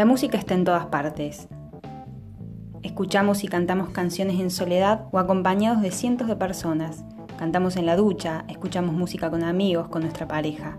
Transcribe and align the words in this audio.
La 0.00 0.06
música 0.06 0.38
está 0.38 0.54
en 0.54 0.64
todas 0.64 0.86
partes. 0.86 1.46
Escuchamos 2.82 3.44
y 3.44 3.48
cantamos 3.48 3.90
canciones 3.90 4.40
en 4.40 4.48
soledad 4.48 5.04
o 5.12 5.18
acompañados 5.18 5.82
de 5.82 5.90
cientos 5.90 6.26
de 6.26 6.36
personas. 6.36 7.04
Cantamos 7.38 7.76
en 7.76 7.84
la 7.84 7.96
ducha, 7.96 8.46
escuchamos 8.48 8.94
música 8.94 9.28
con 9.28 9.44
amigos, 9.44 9.88
con 9.88 10.00
nuestra 10.00 10.26
pareja. 10.26 10.78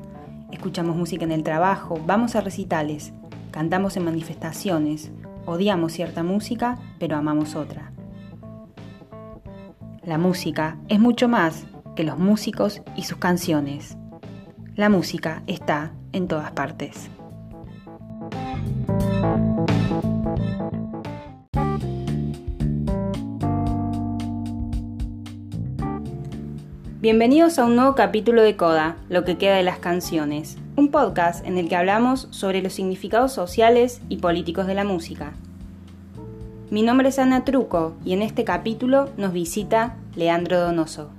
Escuchamos 0.52 0.96
música 0.96 1.24
en 1.24 1.32
el 1.32 1.44
trabajo, 1.44 2.00
vamos 2.04 2.36
a 2.36 2.42
recitales, 2.42 3.14
cantamos 3.52 3.96
en 3.96 4.06
manifestaciones, 4.06 5.12
odiamos 5.46 5.94
cierta 5.94 6.24
música, 6.24 6.80
pero 6.98 7.16
amamos 7.16 7.56
otra. 7.56 7.92
La 10.04 10.18
música 10.18 10.80
es 10.88 11.00
mucho 11.00 11.28
más 11.28 11.68
que 11.96 12.04
los 12.04 12.18
músicos 12.18 12.82
y 12.96 13.04
sus 13.04 13.20
canciones. 13.20 14.00
La 14.74 14.90
música 14.90 15.44
está 15.46 15.94
en 16.12 16.28
todas 16.28 16.54
partes. 16.54 17.12
Bienvenidos 27.02 27.60
a 27.60 27.66
un 27.66 27.76
nuevo 27.76 27.96
capítulo 27.96 28.42
de 28.42 28.56
Coda, 28.56 28.98
Lo 29.10 29.24
que 29.24 29.38
queda 29.38 29.56
de 29.56 29.64
las 29.64 29.80
canciones, 29.80 30.58
un 30.76 30.90
podcast 30.90 31.46
en 31.46 31.58
el 31.58 31.68
que 31.68 31.76
hablamos 31.76 32.28
sobre 32.32 32.62
los 32.62 32.74
significados 32.74 33.34
sociales 33.34 34.02
y 34.08 34.18
políticos 34.18 34.66
de 34.68 34.76
la 34.76 34.84
música. 34.84 35.34
Mi 36.70 36.84
nombre 36.84 37.10
es 37.10 37.20
Ana 37.20 37.44
Truco 37.44 37.96
y 38.06 38.14
en 38.14 38.22
este 38.22 38.44
capítulo 38.44 39.10
nos 39.18 39.34
visita 39.34 39.98
Leandro 40.16 40.60
Donoso. 40.62 41.10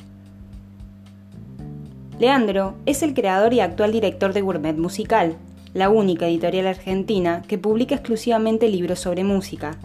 Leandro 2.19 2.75
es 2.87 3.03
el 3.03 3.15
creador 3.15 3.53
y 3.53 3.61
actual 3.61 3.93
director 3.93 4.33
de 4.33 4.41
Gourmet 4.41 4.77
Musical, 4.77 5.37
la 5.75 5.89
única 5.89 6.27
editorial 6.27 6.67
argentina 6.67 7.43
que 7.49 7.59
publica 7.59 7.95
exclusivamente 7.95 8.69
libros 8.69 9.01
sobre 9.01 9.25
música. 9.25 9.79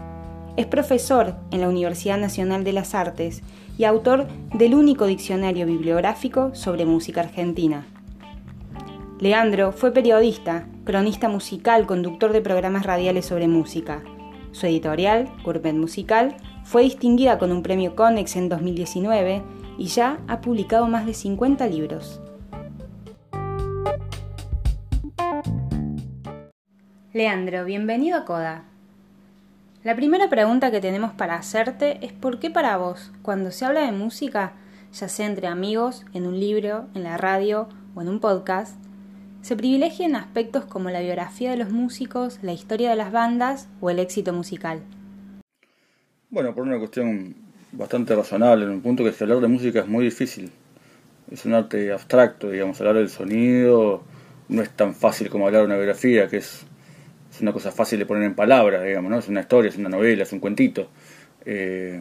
Es 0.56 0.66
profesor 0.66 1.36
en 1.50 1.60
la 1.60 1.68
Universidad 1.68 2.18
Nacional 2.18 2.64
de 2.64 2.72
las 2.72 2.94
Artes 2.94 3.42
y 3.78 3.84
autor 3.84 4.26
del 4.52 4.74
único 4.74 5.06
diccionario 5.06 5.66
bibliográfico 5.66 6.54
sobre 6.54 6.84
música 6.84 7.20
argentina. 7.20 7.86
Leandro 9.20 9.72
fue 9.72 9.92
periodista, 9.92 10.68
cronista 10.84 11.28
musical, 11.28 11.86
conductor 11.86 12.32
de 12.32 12.40
programas 12.40 12.84
radiales 12.84 13.26
sobre 13.26 13.48
música. 13.48 14.02
Su 14.52 14.66
editorial, 14.66 15.28
Gourmet 15.44 15.74
Musical, 15.74 16.36
fue 16.64 16.82
distinguida 16.82 17.38
con 17.38 17.50
un 17.50 17.62
premio 17.62 17.96
Conex 17.96 18.36
en 18.36 18.48
2019 18.48 19.42
y 19.78 19.86
ya 19.86 20.18
ha 20.28 20.40
publicado 20.40 20.86
más 20.86 21.06
de 21.06 21.14
50 21.14 21.66
libros. 21.66 22.20
Leandro, 27.18 27.64
bienvenido 27.64 28.16
a 28.16 28.24
Coda. 28.24 28.62
La 29.82 29.96
primera 29.96 30.30
pregunta 30.30 30.70
que 30.70 30.80
tenemos 30.80 31.10
para 31.10 31.34
hacerte 31.34 31.98
es 32.06 32.12
¿por 32.12 32.38
qué 32.38 32.48
para 32.48 32.76
vos, 32.76 33.10
cuando 33.22 33.50
se 33.50 33.64
habla 33.64 33.80
de 33.80 33.90
música, 33.90 34.52
ya 34.92 35.08
sea 35.08 35.26
entre 35.26 35.48
amigos, 35.48 36.06
en 36.14 36.28
un 36.28 36.38
libro, 36.38 36.86
en 36.94 37.02
la 37.02 37.16
radio 37.16 37.68
o 37.96 38.02
en 38.02 38.08
un 38.08 38.20
podcast, 38.20 38.76
se 39.42 39.56
privilegian 39.56 40.14
aspectos 40.14 40.64
como 40.64 40.90
la 40.90 41.00
biografía 41.00 41.50
de 41.50 41.56
los 41.56 41.70
músicos, 41.70 42.38
la 42.42 42.52
historia 42.52 42.90
de 42.90 42.94
las 42.94 43.10
bandas 43.10 43.68
o 43.80 43.90
el 43.90 43.98
éxito 43.98 44.32
musical? 44.32 44.80
Bueno, 46.30 46.54
por 46.54 46.68
una 46.68 46.78
cuestión 46.78 47.34
bastante 47.72 48.14
razonable, 48.14 48.64
en 48.64 48.70
un 48.70 48.80
punto 48.80 49.02
que 49.02 49.12
hablar 49.24 49.40
de 49.40 49.48
música 49.48 49.80
es 49.80 49.88
muy 49.88 50.04
difícil. 50.04 50.52
Es 51.32 51.44
un 51.44 51.54
arte 51.54 51.90
abstracto, 51.90 52.48
digamos, 52.48 52.78
hablar 52.80 52.94
del 52.94 53.08
sonido 53.08 54.04
no 54.48 54.62
es 54.62 54.70
tan 54.70 54.94
fácil 54.94 55.28
como 55.28 55.46
hablar 55.46 55.62
de 55.62 55.66
una 55.66 55.76
biografía, 55.76 56.28
que 56.28 56.38
es 56.38 56.64
es 57.30 57.40
una 57.40 57.52
cosa 57.52 57.70
fácil 57.70 57.98
de 57.98 58.06
poner 58.06 58.24
en 58.24 58.34
palabras, 58.34 58.84
digamos, 58.84 59.10
¿no? 59.10 59.18
Es 59.18 59.28
una 59.28 59.40
historia, 59.40 59.68
es 59.68 59.76
una 59.76 59.88
novela, 59.88 60.22
es 60.22 60.32
un 60.32 60.40
cuentito. 60.40 60.88
Eh, 61.44 62.00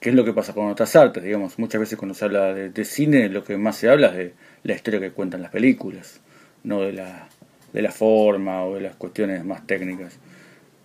¿Qué 0.00 0.10
es 0.10 0.14
lo 0.14 0.24
que 0.24 0.32
pasa 0.32 0.52
con 0.52 0.66
otras 0.66 0.94
artes? 0.96 1.22
Digamos, 1.22 1.58
muchas 1.58 1.80
veces 1.80 1.96
cuando 1.96 2.14
se 2.14 2.24
habla 2.24 2.52
de, 2.52 2.84
cine, 2.84 3.28
lo 3.28 3.42
que 3.44 3.56
más 3.56 3.76
se 3.76 3.88
habla 3.88 4.08
es 4.08 4.16
de 4.16 4.34
la 4.64 4.74
historia 4.74 5.00
que 5.00 5.12
cuentan 5.12 5.42
las 5.42 5.50
películas, 5.50 6.20
no 6.62 6.82
de 6.82 6.92
la, 6.92 7.28
de 7.72 7.82
la 7.82 7.90
forma 7.90 8.64
o 8.64 8.74
de 8.74 8.82
las 8.82 8.96
cuestiones 8.96 9.44
más 9.44 9.66
técnicas. 9.66 10.18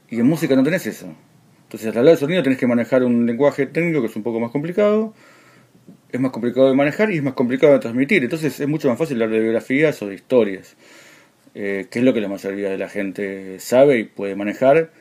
Y 0.09 0.19
en 0.19 0.25
música 0.25 0.55
no 0.55 0.63
tenés 0.63 0.85
eso. 0.87 1.13
Entonces, 1.63 1.89
al 1.89 1.97
hablar 1.97 2.13
de 2.13 2.19
sonido 2.19 2.43
tenés 2.43 2.57
que 2.57 2.67
manejar 2.67 3.03
un 3.03 3.25
lenguaje 3.25 3.65
técnico 3.67 4.01
que 4.01 4.07
es 4.07 4.15
un 4.15 4.23
poco 4.23 4.39
más 4.39 4.51
complicado, 4.51 5.13
es 6.11 6.19
más 6.19 6.31
complicado 6.31 6.69
de 6.69 6.75
manejar 6.75 7.11
y 7.11 7.17
es 7.17 7.23
más 7.23 7.33
complicado 7.33 7.73
de 7.73 7.79
transmitir. 7.79 8.23
Entonces, 8.23 8.59
es 8.59 8.67
mucho 8.67 8.87
más 8.87 8.97
fácil 8.97 9.21
hablar 9.21 9.37
de 9.37 9.41
biografías 9.41 10.01
o 10.01 10.07
de 10.07 10.15
historias 10.15 10.77
eh, 11.55 11.87
que 11.89 11.99
es 11.99 12.05
lo 12.05 12.13
que 12.13 12.21
la 12.21 12.27
mayoría 12.27 12.69
de 12.69 12.77
la 12.77 12.89
gente 12.89 13.59
sabe 13.59 13.99
y 13.99 14.03
puede 14.03 14.35
manejar, 14.35 14.91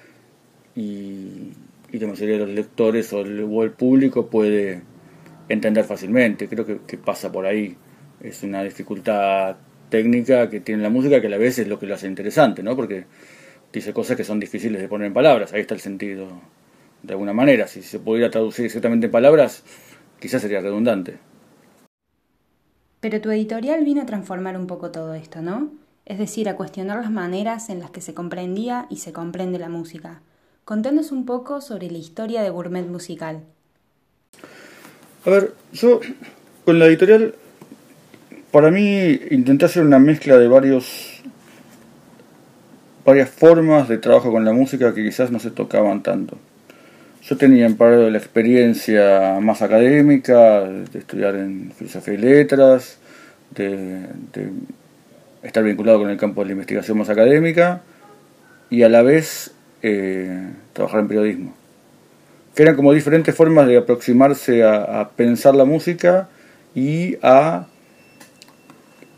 y, 0.75 1.53
la 1.93 2.07
mayoría 2.07 2.39
de 2.39 2.47
los 2.47 2.51
lectores 2.51 3.13
o 3.13 3.21
el, 3.23 3.73
público 3.73 4.29
puede 4.29 4.83
entender 5.49 5.85
fácilmente. 5.85 6.49
Creo 6.49 6.65
que, 6.65 6.99
pasa 6.99 7.33
por 7.33 7.47
ahí. 7.47 7.77
Es 8.21 8.43
una 8.43 8.63
dificultad 8.63 9.57
técnica 9.89 10.51
que 10.51 10.61
tiene 10.61 10.83
la 10.83 10.91
música 10.91 11.21
que 11.21 11.29
a 11.29 11.31
la 11.31 11.39
vez 11.39 11.59
es 11.59 11.69
lo 11.69 11.79
que 11.79 11.87
lo 11.87 11.95
hace 11.95 12.07
interesante, 12.07 12.63
¿no? 12.63 12.77
Porque 12.77 13.07
dice 13.73 13.93
cosas 13.93 14.17
que 14.17 14.25
son 14.25 14.39
difíciles 14.39 14.81
de 14.81 14.89
poner 14.89 15.07
en 15.09 15.15
palabras, 15.15 15.53
ahí 15.53 15.61
está 15.61 15.75
el 15.75 15.81
sentido. 15.81 16.29
De 17.03 17.13
alguna 17.13 17.33
manera, 17.33 17.67
si 17.67 17.83
se 17.83 17.99
pudiera 17.99 18.31
traducir 18.31 18.67
exactamente 18.67 19.07
en 19.07 19.13
palabras, 19.13 19.65
quizás 20.21 20.43
sería 20.43 20.61
redundante. 20.61 21.17
Pero 23.01 23.21
tu 23.21 23.31
editorial 23.31 23.85
vino 23.85 24.03
a 24.03 24.07
transformar 24.07 24.57
un 24.57 24.67
poco 24.67 24.91
todo 24.91 25.15
esto, 25.15 25.41
¿no? 25.41 25.71
Es 26.09 26.19
decir, 26.19 26.49
a 26.49 26.57
cuestionar 26.57 27.03
las 27.03 27.11
maneras 27.11 27.69
en 27.69 27.81
las 27.81 27.91
que 27.91 28.01
se 28.01 28.15
comprendía 28.15 28.87
y 28.89 28.97
se 28.97 29.13
comprende 29.13 29.59
la 29.59 29.69
música. 29.69 30.23
Contanos 30.65 31.13
un 31.13 31.27
poco 31.27 31.61
sobre 31.61 31.91
la 31.91 31.99
historia 31.99 32.43
de 32.43 32.49
Gourmet 32.49 32.87
Musical. 32.87 33.43
A 35.27 35.31
ver, 35.31 35.53
yo 35.73 36.01
con 36.65 36.79
la 36.79 36.87
editorial, 36.87 37.35
para 38.51 38.71
mí 38.71 39.21
intenté 39.31 39.67
hacer 39.67 39.85
una 39.85 39.99
mezcla 39.99 40.39
de 40.39 40.49
varios 40.49 41.23
varias 43.05 43.31
formas 43.31 43.89
de 43.89 43.99
trabajo 43.99 44.31
con 44.31 44.45
la 44.45 44.53
música 44.53 44.95
que 44.95 45.03
quizás 45.03 45.31
no 45.31 45.39
se 45.39 45.51
tocaban 45.51 46.03
tanto. 46.03 46.39
Yo 47.23 47.37
tenía 47.37 47.67
en 47.67 47.77
paralelo 47.77 48.11
la 48.11 48.19
experiencia 48.19 49.39
más 49.41 49.61
académica, 49.61 50.65
de 50.65 50.99
estudiar 50.99 51.37
en 51.37 51.73
filosofía 51.73 52.15
y 52.15 52.19
letras, 52.19 52.99
de 53.55 54.07
estar 55.43 55.63
vinculado 55.63 56.01
con 56.01 56.11
el 56.11 56.17
campo 56.17 56.41
de 56.41 56.47
la 56.47 56.53
investigación 56.53 56.99
más 56.99 57.09
académica 57.09 57.83
y 58.71 58.83
a 58.83 58.89
la 58.89 59.03
vez 59.03 59.53
eh, 59.83 60.51
trabajar 60.73 61.01
en 61.01 61.09
periodismo. 61.09 61.55
Que 62.55 62.63
eran 62.63 62.77
como 62.77 62.93
diferentes 62.93 63.35
formas 63.35 63.67
de 63.69 63.77
aproximarse 63.77 64.65
a, 64.65 65.11
pensar 65.17 65.55
la 65.55 65.65
música 65.65 66.29
y 66.75 67.17
a, 67.23 67.67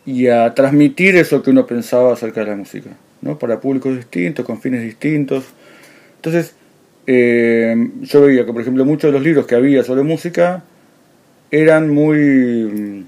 y 0.04 0.26
a 0.28 0.54
transmitir 0.54 1.16
eso 1.16 1.42
que 1.42 1.50
uno 1.50 1.66
pensaba 1.66 2.12
acerca 2.12 2.40
de 2.40 2.46
la 2.46 2.56
música, 2.56 2.90
¿no? 3.22 3.38
para 3.38 3.60
públicos 3.60 3.96
distintos, 3.96 4.44
con 4.44 4.60
fines 4.60 4.82
distintos. 4.82 5.44
Entonces, 6.16 6.54
eh, 7.06 7.74
yo 8.02 8.20
veía 8.20 8.44
que, 8.44 8.52
por 8.52 8.60
ejemplo, 8.60 8.84
muchos 8.84 9.08
de 9.08 9.12
los 9.12 9.22
libros 9.22 9.46
que 9.46 9.54
había 9.54 9.82
sobre 9.82 10.02
música 10.02 10.62
eran 11.50 11.88
muy 11.90 13.06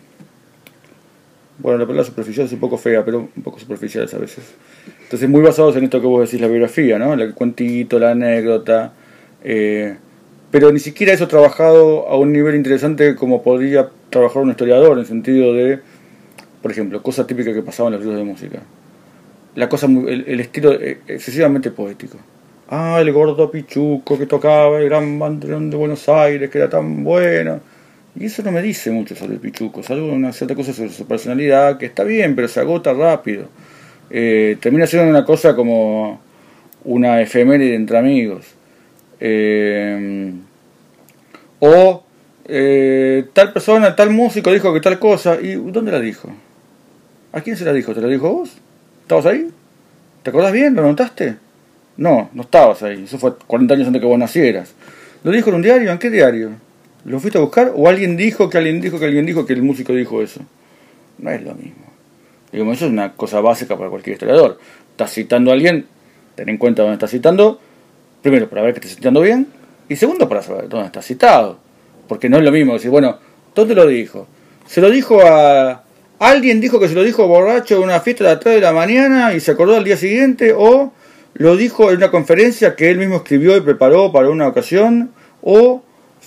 bueno, 1.58 1.78
la 1.78 1.86
palabra 1.86 2.04
superficial 2.04 2.46
es 2.46 2.52
un 2.52 2.60
poco 2.60 2.78
fea, 2.78 3.04
pero 3.04 3.28
un 3.34 3.42
poco 3.42 3.58
superficiales 3.58 4.12
a 4.14 4.18
veces. 4.18 4.44
Entonces, 5.04 5.28
muy 5.28 5.42
basados 5.42 5.76
en 5.76 5.84
esto 5.84 6.00
que 6.00 6.06
vos 6.06 6.28
decís, 6.28 6.40
la 6.40 6.48
biografía, 6.48 6.98
¿no? 6.98 7.12
El 7.12 7.34
cuentito, 7.34 7.98
la 7.98 8.12
anécdota. 8.12 8.92
Eh, 9.44 9.96
pero 10.50 10.72
ni 10.72 10.80
siquiera 10.80 11.12
eso 11.12 11.28
trabajado 11.28 12.08
a 12.08 12.16
un 12.16 12.32
nivel 12.32 12.54
interesante 12.54 13.14
como 13.14 13.42
podría 13.42 13.88
trabajar 14.10 14.42
un 14.42 14.50
historiador, 14.50 14.92
en 14.92 14.98
el 15.00 15.06
sentido 15.06 15.54
de, 15.54 15.80
por 16.60 16.70
ejemplo, 16.70 17.02
cosas 17.02 17.26
típicas 17.26 17.54
que 17.54 17.62
pasaban 17.62 17.92
en 17.92 17.98
los 17.98 18.06
libros 18.06 18.26
de 18.26 18.30
música. 18.30 18.62
La 19.54 19.68
cosa, 19.68 19.86
el, 19.86 20.40
estilo 20.40 20.72
eh, 20.72 21.00
excesivamente 21.06 21.70
poético. 21.70 22.18
Ah, 22.68 22.98
el 23.00 23.12
gordo 23.12 23.50
pichuco 23.50 24.18
que 24.18 24.26
tocaba 24.26 24.78
el 24.78 24.86
gran 24.86 25.18
banderón 25.18 25.68
de 25.68 25.76
Buenos 25.76 26.08
Aires, 26.08 26.48
que 26.48 26.58
era 26.58 26.70
tan 26.70 27.04
bueno 27.04 27.60
y 28.14 28.26
eso 28.26 28.42
no 28.42 28.52
me 28.52 28.62
dice 28.62 28.90
mucho 28.90 29.14
sobre 29.16 29.34
el 29.34 29.40
Pichuco, 29.40 29.82
salvo 29.82 30.12
una 30.12 30.32
cierta 30.32 30.54
cosa 30.54 30.72
sobre 30.72 30.90
su 30.90 31.06
personalidad, 31.06 31.78
que 31.78 31.86
está 31.86 32.04
bien, 32.04 32.34
pero 32.34 32.48
se 32.48 32.60
agota 32.60 32.92
rápido. 32.92 33.48
Eh, 34.10 34.58
termina 34.60 34.86
siendo 34.86 35.08
una 35.08 35.24
cosa 35.24 35.56
como 35.56 36.20
una 36.84 37.20
efeméride 37.22 37.74
entre 37.74 37.98
amigos. 37.98 38.46
Eh, 39.18 40.32
o 41.60 42.04
eh, 42.44 43.24
tal 43.32 43.52
persona, 43.52 43.94
tal 43.94 44.10
músico 44.10 44.52
dijo 44.52 44.74
que 44.74 44.80
tal 44.80 44.98
cosa. 44.98 45.38
¿Y 45.40 45.54
dónde 45.54 45.92
la 45.92 46.00
dijo? 46.00 46.28
¿A 47.32 47.40
quién 47.40 47.56
se 47.56 47.64
la 47.64 47.72
dijo? 47.72 47.94
¿Te 47.94 48.00
la 48.00 48.08
dijo 48.08 48.30
vos? 48.30 48.50
¿Estabas 49.02 49.26
ahí? 49.26 49.48
¿Te 50.22 50.30
acordás 50.30 50.52
bien? 50.52 50.74
¿Lo 50.74 50.82
notaste? 50.82 51.36
No, 51.96 52.30
no 52.32 52.42
estabas 52.42 52.82
ahí. 52.82 53.04
Eso 53.04 53.18
fue 53.18 53.34
40 53.46 53.74
años 53.74 53.86
antes 53.86 54.00
que 54.00 54.06
vos 54.06 54.18
nacieras. 54.18 54.74
¿Lo 55.24 55.30
dijo 55.30 55.50
en 55.50 55.56
un 55.56 55.62
diario? 55.62 55.90
¿En 55.90 55.98
qué 55.98 56.10
diario? 56.10 56.50
¿Lo 57.04 57.18
fuiste 57.18 57.38
a 57.38 57.40
buscar? 57.40 57.72
¿O 57.74 57.88
alguien 57.88 58.16
dijo 58.16 58.48
que 58.48 58.58
alguien 58.58 58.80
dijo 58.80 58.98
que 58.98 59.06
alguien 59.06 59.26
dijo 59.26 59.44
que 59.44 59.52
el 59.52 59.62
músico 59.62 59.92
dijo 59.92 60.22
eso? 60.22 60.40
No 61.18 61.30
es 61.30 61.42
lo 61.42 61.54
mismo. 61.54 61.86
Digamos, 62.52 62.76
eso 62.76 62.86
es 62.86 62.92
una 62.92 63.14
cosa 63.14 63.40
básica 63.40 63.76
para 63.76 63.90
cualquier 63.90 64.14
historiador. 64.14 64.58
Estás 64.90 65.12
citando 65.12 65.50
a 65.50 65.54
alguien, 65.54 65.86
ten 66.34 66.48
en 66.48 66.58
cuenta 66.58 66.82
dónde 66.82 66.94
estás 66.94 67.10
citando, 67.10 67.58
primero 68.20 68.48
para 68.48 68.62
ver 68.62 68.74
que 68.74 68.80
estés 68.80 68.96
citando 68.96 69.20
bien, 69.20 69.48
y 69.88 69.96
segundo 69.96 70.28
para 70.28 70.42
saber 70.42 70.68
dónde 70.68 70.86
está 70.86 71.02
citado. 71.02 71.58
Porque 72.06 72.28
no 72.28 72.36
es 72.36 72.44
lo 72.44 72.52
mismo 72.52 72.74
decir, 72.74 72.90
bueno, 72.90 73.18
¿dónde 73.54 73.74
lo 73.74 73.86
dijo? 73.86 74.28
Se 74.66 74.80
lo 74.80 74.90
dijo 74.90 75.20
a... 75.22 75.82
Alguien 76.18 76.60
dijo 76.60 76.78
que 76.78 76.88
se 76.88 76.94
lo 76.94 77.02
dijo 77.02 77.26
borracho 77.26 77.76
en 77.76 77.82
una 77.82 77.98
fiesta 77.98 78.22
de 78.22 78.30
las 78.30 78.40
3 78.40 78.54
de 78.56 78.60
la 78.60 78.72
mañana 78.72 79.34
y 79.34 79.40
se 79.40 79.50
acordó 79.50 79.76
al 79.76 79.82
día 79.82 79.96
siguiente, 79.96 80.54
o 80.56 80.92
lo 81.34 81.56
dijo 81.56 81.90
en 81.90 81.96
una 81.96 82.12
conferencia 82.12 82.76
que 82.76 82.90
él 82.90 82.98
mismo 82.98 83.16
escribió 83.16 83.56
y 83.56 83.60
preparó 83.60 84.12
para 84.12 84.28
una 84.30 84.46
ocasión, 84.46 85.10
o 85.42 85.82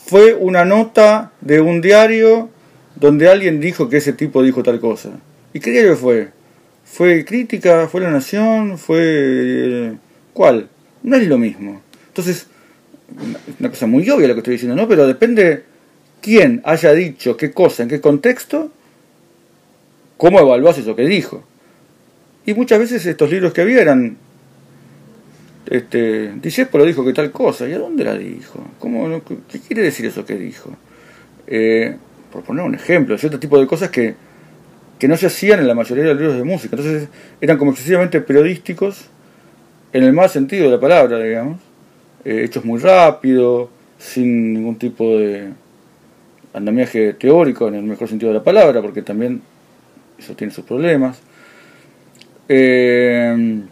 fue 0.05 0.35
una 0.35 0.65
nota 0.65 1.31
de 1.41 1.61
un 1.61 1.81
diario 1.81 2.49
donde 2.95 3.27
alguien 3.27 3.59
dijo 3.59 3.89
que 3.89 3.97
ese 3.97 4.13
tipo 4.13 4.43
dijo 4.43 4.61
tal 4.61 4.79
cosa. 4.79 5.09
¿Y 5.51 5.59
qué 5.59 5.71
diario 5.71 5.95
fue? 5.95 6.29
¿Fue 6.83 7.25
crítica? 7.25 7.87
¿Fue 7.87 8.01
la 8.01 8.11
nación? 8.11 8.77
¿Fue... 8.77 9.95
¿Cuál? 10.33 10.69
No 11.01 11.15
es 11.15 11.27
lo 11.27 11.39
mismo. 11.39 11.81
Entonces, 12.07 12.45
una 13.59 13.69
cosa 13.69 13.87
muy 13.87 14.07
obvia 14.09 14.27
lo 14.27 14.35
que 14.35 14.41
estoy 14.41 14.53
diciendo, 14.53 14.75
¿no? 14.75 14.87
Pero 14.87 15.07
depende 15.07 15.63
quién 16.21 16.61
haya 16.65 16.93
dicho 16.93 17.35
qué 17.35 17.51
cosa, 17.51 17.83
en 17.83 17.89
qué 17.89 17.99
contexto, 17.99 18.71
cómo 20.17 20.39
evaluás 20.39 20.77
eso 20.77 20.95
que 20.95 21.07
dijo. 21.07 21.43
Y 22.45 22.53
muchas 22.53 22.77
veces 22.77 23.05
estos 23.07 23.31
libros 23.31 23.53
que 23.53 23.61
había 23.61 23.81
eran 23.81 24.17
este, 25.67 26.33
Discepolo 26.41 26.83
lo 26.83 26.87
dijo 26.87 27.05
que 27.05 27.13
tal 27.13 27.31
cosa, 27.31 27.67
¿y 27.67 27.73
a 27.73 27.79
dónde 27.79 28.03
la 28.03 28.15
dijo? 28.15 28.63
¿Cómo, 28.79 29.21
¿Qué 29.23 29.59
quiere 29.59 29.81
decir 29.81 30.05
eso 30.05 30.25
que 30.25 30.35
dijo? 30.35 30.71
Eh, 31.47 31.95
por 32.31 32.43
poner 32.43 32.65
un 32.65 32.75
ejemplo, 32.75 33.17
cierto 33.17 33.39
tipo 33.39 33.59
de 33.59 33.65
cosas 33.65 33.89
que, 33.89 34.15
que 34.99 35.07
no 35.07 35.17
se 35.17 35.27
hacían 35.27 35.59
en 35.59 35.67
la 35.67 35.73
mayoría 35.73 36.03
de 36.03 36.09
los 36.11 36.19
libros 36.19 36.37
de 36.37 36.43
música. 36.43 36.75
Entonces 36.75 37.09
eran 37.41 37.57
como 37.57 37.71
excesivamente 37.71 38.21
periodísticos 38.21 39.09
en 39.93 40.03
el 40.03 40.13
mal 40.13 40.29
sentido 40.29 40.65
de 40.65 40.71
la 40.71 40.79
palabra, 40.79 41.19
digamos, 41.19 41.59
eh, 42.25 42.43
hechos 42.43 42.65
muy 42.65 42.79
rápido, 42.79 43.69
sin 43.97 44.53
ningún 44.53 44.75
tipo 44.77 45.17
de 45.17 45.49
andamiaje 46.53 47.13
teórico 47.13 47.67
en 47.67 47.75
el 47.75 47.83
mejor 47.83 48.07
sentido 48.07 48.31
de 48.31 48.39
la 48.39 48.43
palabra, 48.43 48.81
porque 48.81 49.01
también 49.01 49.41
eso 50.17 50.35
tiene 50.35 50.53
sus 50.53 50.65
problemas. 50.65 51.19
Eh, 52.47 53.63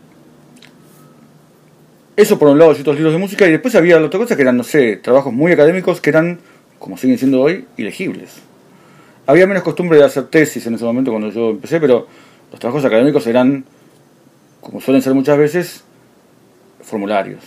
eso 2.16 2.38
por 2.38 2.50
un 2.50 2.60
lado, 2.60 2.74
ciertos 2.74 2.96
libros 2.96 3.14
de 3.14 3.20
música, 3.20 3.48
y 3.48 3.52
después 3.52 3.74
había 3.76 3.98
otra 4.00 4.20
cosa 4.20 4.36
que 4.36 4.44
eran, 4.44 4.58
no 4.58 4.64
sé, 4.64 4.98
trabajos 4.98 5.34
muy 5.34 5.52
académicos 5.52 6.00
que 6.00 6.12
eran, 6.12 6.40
como 6.78 6.98
siguen 6.98 7.18
siendo 7.18 7.42
hoy, 7.42 7.66
ilegibles. 7.78 8.36
Había 9.26 9.48
menos 9.48 9.64
costumbre 9.64 9.98
de 9.98 10.04
hacer 10.04 10.28
tesis 10.28 10.66
en 10.68 10.76
ese 10.76 10.84
momento 10.84 11.12
cuando 11.12 11.30
yo 11.32 11.52
empecé, 11.52 11.80
pero 11.80 12.08
los 12.52 12.60
trabajos 12.60 12.86
académicos 12.86 13.26
eran, 13.26 13.66
como 14.62 14.80
suelen 14.80 15.02
ser 15.02 15.14
muchas 15.14 15.38
veces, 15.38 15.84
formularios, 16.82 17.42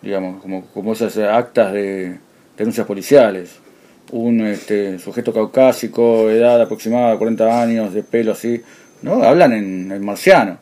digamos, 0.00 0.40
como, 0.42 0.66
como 0.66 0.92
esas 0.92 1.16
actas 1.18 1.72
de 1.72 2.18
denuncias 2.56 2.86
policiales. 2.86 3.58
Un 4.10 4.46
este, 4.46 4.98
sujeto 4.98 5.34
caucásico, 5.34 6.30
edad 6.30 6.62
aproximada 6.62 7.12
de 7.12 7.18
40 7.18 7.62
años, 7.62 7.92
de 7.92 8.02
pelo 8.02 8.32
así, 8.32 8.62
¿no? 9.02 9.22
Hablan 9.22 9.52
en, 9.52 9.92
en 9.92 10.04
marciano, 10.04 10.58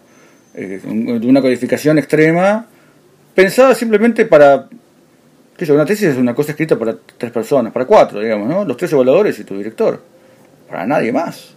eh, 0.55 0.81
de 0.82 1.27
una 1.27 1.41
codificación 1.41 1.99
extrema 1.99 2.67
pensada 3.37 3.75
simplemente 3.75 4.25
para, 4.25 4.67
qué 5.56 5.67
sé 5.67 5.73
una 5.73 5.85
tesis 5.85 6.09
es 6.09 6.17
una 6.17 6.35
cosa 6.35 6.53
escrita 6.53 6.77
para 6.77 6.97
tres 7.19 7.31
personas, 7.31 7.73
para 7.73 7.85
cuatro, 7.85 8.19
digamos, 8.19 8.49
¿no? 8.49 8.65
Los 8.65 8.79
tres 8.79 8.93
evaluadores 8.93 9.38
y 9.38 9.44
tu 9.44 9.56
director, 9.59 10.03
para 10.69 10.87
nadie 10.87 11.12
más. 11.12 11.55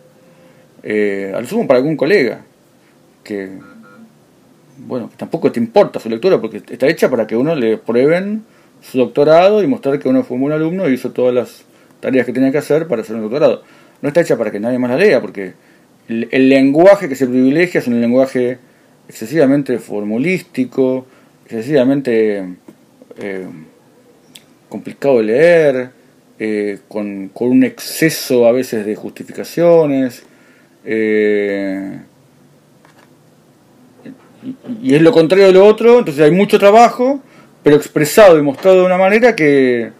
Eh, 0.83 1.33
al 1.33 1.47
sumo 1.47 1.65
para 1.65 1.77
algún 1.77 1.95
colega, 1.95 2.41
que, 3.23 3.49
bueno, 4.77 5.09
tampoco 5.15 5.51
te 5.51 5.59
importa 5.59 5.99
su 6.01 6.09
lectura 6.09 6.39
porque 6.39 6.57
está 6.57 6.85
hecha 6.87 7.09
para 7.09 7.25
que 7.25 7.37
uno 7.37 7.55
le 7.55 7.77
prueben 7.77 8.43
su 8.81 8.97
doctorado 8.97 9.63
y 9.63 9.67
mostrar 9.67 9.99
que 9.99 10.09
uno 10.09 10.23
fue 10.23 10.35
un 10.35 10.41
buen 10.41 10.53
alumno 10.53 10.89
y 10.89 10.93
hizo 10.93 11.11
todas 11.11 11.33
las 11.33 11.63
tareas 12.01 12.25
que 12.25 12.33
tenía 12.33 12.51
que 12.51 12.57
hacer 12.57 12.87
para 12.87 13.03
hacer 13.03 13.15
un 13.15 13.21
doctorado. 13.21 13.63
No 14.01 14.09
está 14.09 14.19
hecha 14.19 14.37
para 14.37 14.51
que 14.51 14.59
nadie 14.59 14.79
más 14.79 14.91
la 14.91 14.97
lea, 14.97 15.21
porque 15.21 15.53
el, 16.09 16.27
el 16.31 16.49
lenguaje 16.49 17.07
que 17.07 17.15
se 17.15 17.25
privilegia 17.25 17.79
es 17.79 17.87
un 17.87 18.01
lenguaje 18.01 18.59
excesivamente 19.07 19.79
formulístico, 19.79 21.05
excesivamente 21.49 22.47
eh, 23.17 23.47
complicado 24.69 25.17
de 25.17 25.23
leer, 25.23 25.89
eh, 26.37 26.77
con, 26.87 27.31
un 27.33 27.63
exceso 27.63 28.45
a 28.47 28.51
veces 28.51 28.85
de 28.85 28.95
justificaciones. 28.95 30.21
Eh, 30.85 32.01
y, 34.83 34.93
es 34.93 35.01
lo 35.01 35.11
contrario 35.11 35.47
de 35.47 35.53
lo 35.53 35.65
otro, 35.65 35.97
entonces 35.99 36.23
hay 36.23 36.31
mucho 36.31 36.59
trabajo, 36.59 37.19
pero 37.63 37.75
expresado 37.75 38.37
y 38.37 38.43
mostrado 38.43 38.81
de 38.81 38.85
una 38.85 38.99
manera 38.99 39.35
que, 39.35 39.91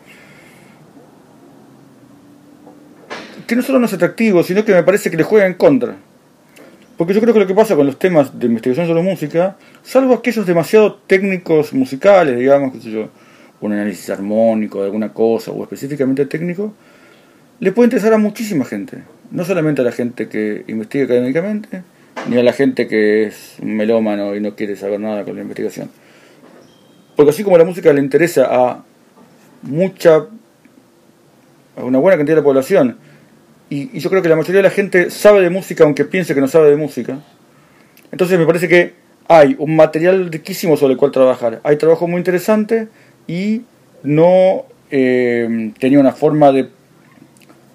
que 3.47 3.55
no 3.55 3.63
solo 3.63 3.79
no 3.79 3.87
es 3.87 3.93
atractivo, 3.93 4.43
sino 4.43 4.63
que 4.63 4.73
me 4.73 4.83
parece 4.83 5.09
que 5.09 5.17
le 5.17 5.23
juega 5.23 5.47
en 5.47 5.55
contra. 5.55 5.95
Porque 6.99 7.13
yo 7.13 7.21
creo 7.21 7.33
que 7.33 7.39
lo 7.39 7.47
que 7.47 7.53
pasa 7.53 7.77
con 7.77 7.85
los 7.85 7.97
temas 7.97 8.37
de 8.37 8.47
investigación 8.47 8.85
sobre 8.85 9.01
música, 9.01 9.55
salvo 9.83 10.15
aquellos 10.15 10.45
demasiado 10.45 10.95
técnicos 11.07 11.71
musicales, 11.71 12.37
digamos, 12.37 12.73
qué 12.73 12.81
sé 12.81 12.91
yo, 12.91 13.07
un 13.61 13.71
análisis 13.71 14.09
armónico 14.09 14.79
de 14.79 14.87
alguna 14.87 15.13
cosa 15.13 15.51
o 15.51 15.63
específicamente 15.63 16.25
técnico, 16.25 16.73
le 17.61 17.71
puede 17.71 17.85
interesar 17.85 18.11
a 18.11 18.17
muchísima 18.17 18.65
gente. 18.65 18.97
No 19.31 19.45
solamente 19.45 19.79
a 19.79 19.85
la 19.85 19.93
gente 19.93 20.27
que 20.27 20.65
investiga 20.67 21.05
académicamente, 21.05 21.83
ni 22.27 22.37
a 22.37 22.43
la 22.43 22.51
gente 22.51 22.85
que 22.85 23.27
es 23.27 23.55
un 23.61 23.77
melómano 23.77 24.35
y 24.35 24.41
no 24.41 24.57
quiere 24.57 24.75
saber 24.75 24.99
nada 24.99 25.23
con 25.23 25.37
la 25.37 25.41
investigación. 25.41 25.89
Porque 27.15 27.29
así 27.29 27.45
como 27.45 27.57
la 27.57 27.63
música 27.63 27.93
le 27.93 28.01
interesa 28.01 28.49
a 28.51 28.83
mucha, 29.61 30.25
a 31.77 31.81
una 31.81 31.99
buena 31.99 32.17
cantidad 32.17 32.35
de 32.35 32.41
la 32.41 32.45
población, 32.45 32.97
y, 33.69 33.99
yo 33.99 34.09
creo 34.09 34.21
que 34.21 34.29
la 34.29 34.35
mayoría 34.35 34.57
de 34.57 34.63
la 34.63 34.69
gente 34.69 35.09
sabe 35.09 35.41
de 35.41 35.49
música 35.49 35.83
aunque 35.83 36.05
piense 36.05 36.33
que 36.33 36.41
no 36.41 36.47
sabe 36.47 36.69
de 36.69 36.75
música. 36.75 37.19
Entonces 38.11 38.39
me 38.39 38.45
parece 38.45 38.67
que 38.67 38.93
hay 39.27 39.55
un 39.59 39.75
material 39.75 40.31
riquísimo 40.31 40.75
sobre 40.75 40.93
el 40.93 40.97
cual 40.97 41.11
trabajar. 41.11 41.59
Hay 41.63 41.77
trabajo 41.77 42.07
muy 42.07 42.17
interesante 42.17 42.87
y 43.27 43.61
no 44.01 44.65
eh, 44.89 45.71
tenía 45.79 45.99
una 45.99 46.13
forma 46.13 46.51
de, 46.51 46.69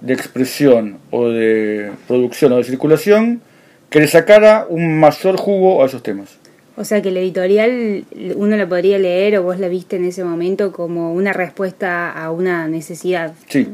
de 0.00 0.12
expresión 0.12 0.98
o 1.10 1.28
de 1.28 1.92
producción 2.08 2.52
o 2.52 2.56
de 2.56 2.64
circulación 2.64 3.40
que 3.88 4.00
le 4.00 4.08
sacara 4.08 4.66
un 4.68 4.98
mayor 4.98 5.36
jugo 5.36 5.82
a 5.82 5.86
esos 5.86 6.02
temas. 6.02 6.38
O 6.76 6.82
sea 6.82 7.00
que 7.00 7.12
la 7.12 7.20
editorial 7.20 8.04
uno 8.34 8.56
la 8.56 8.68
podría 8.68 8.98
leer 8.98 9.38
o 9.38 9.44
vos 9.44 9.60
la 9.60 9.68
viste 9.68 9.94
en 9.94 10.04
ese 10.04 10.24
momento 10.24 10.72
como 10.72 11.14
una 11.14 11.32
respuesta 11.32 12.10
a 12.10 12.32
una 12.32 12.66
necesidad. 12.66 13.32
Sí, 13.48 13.68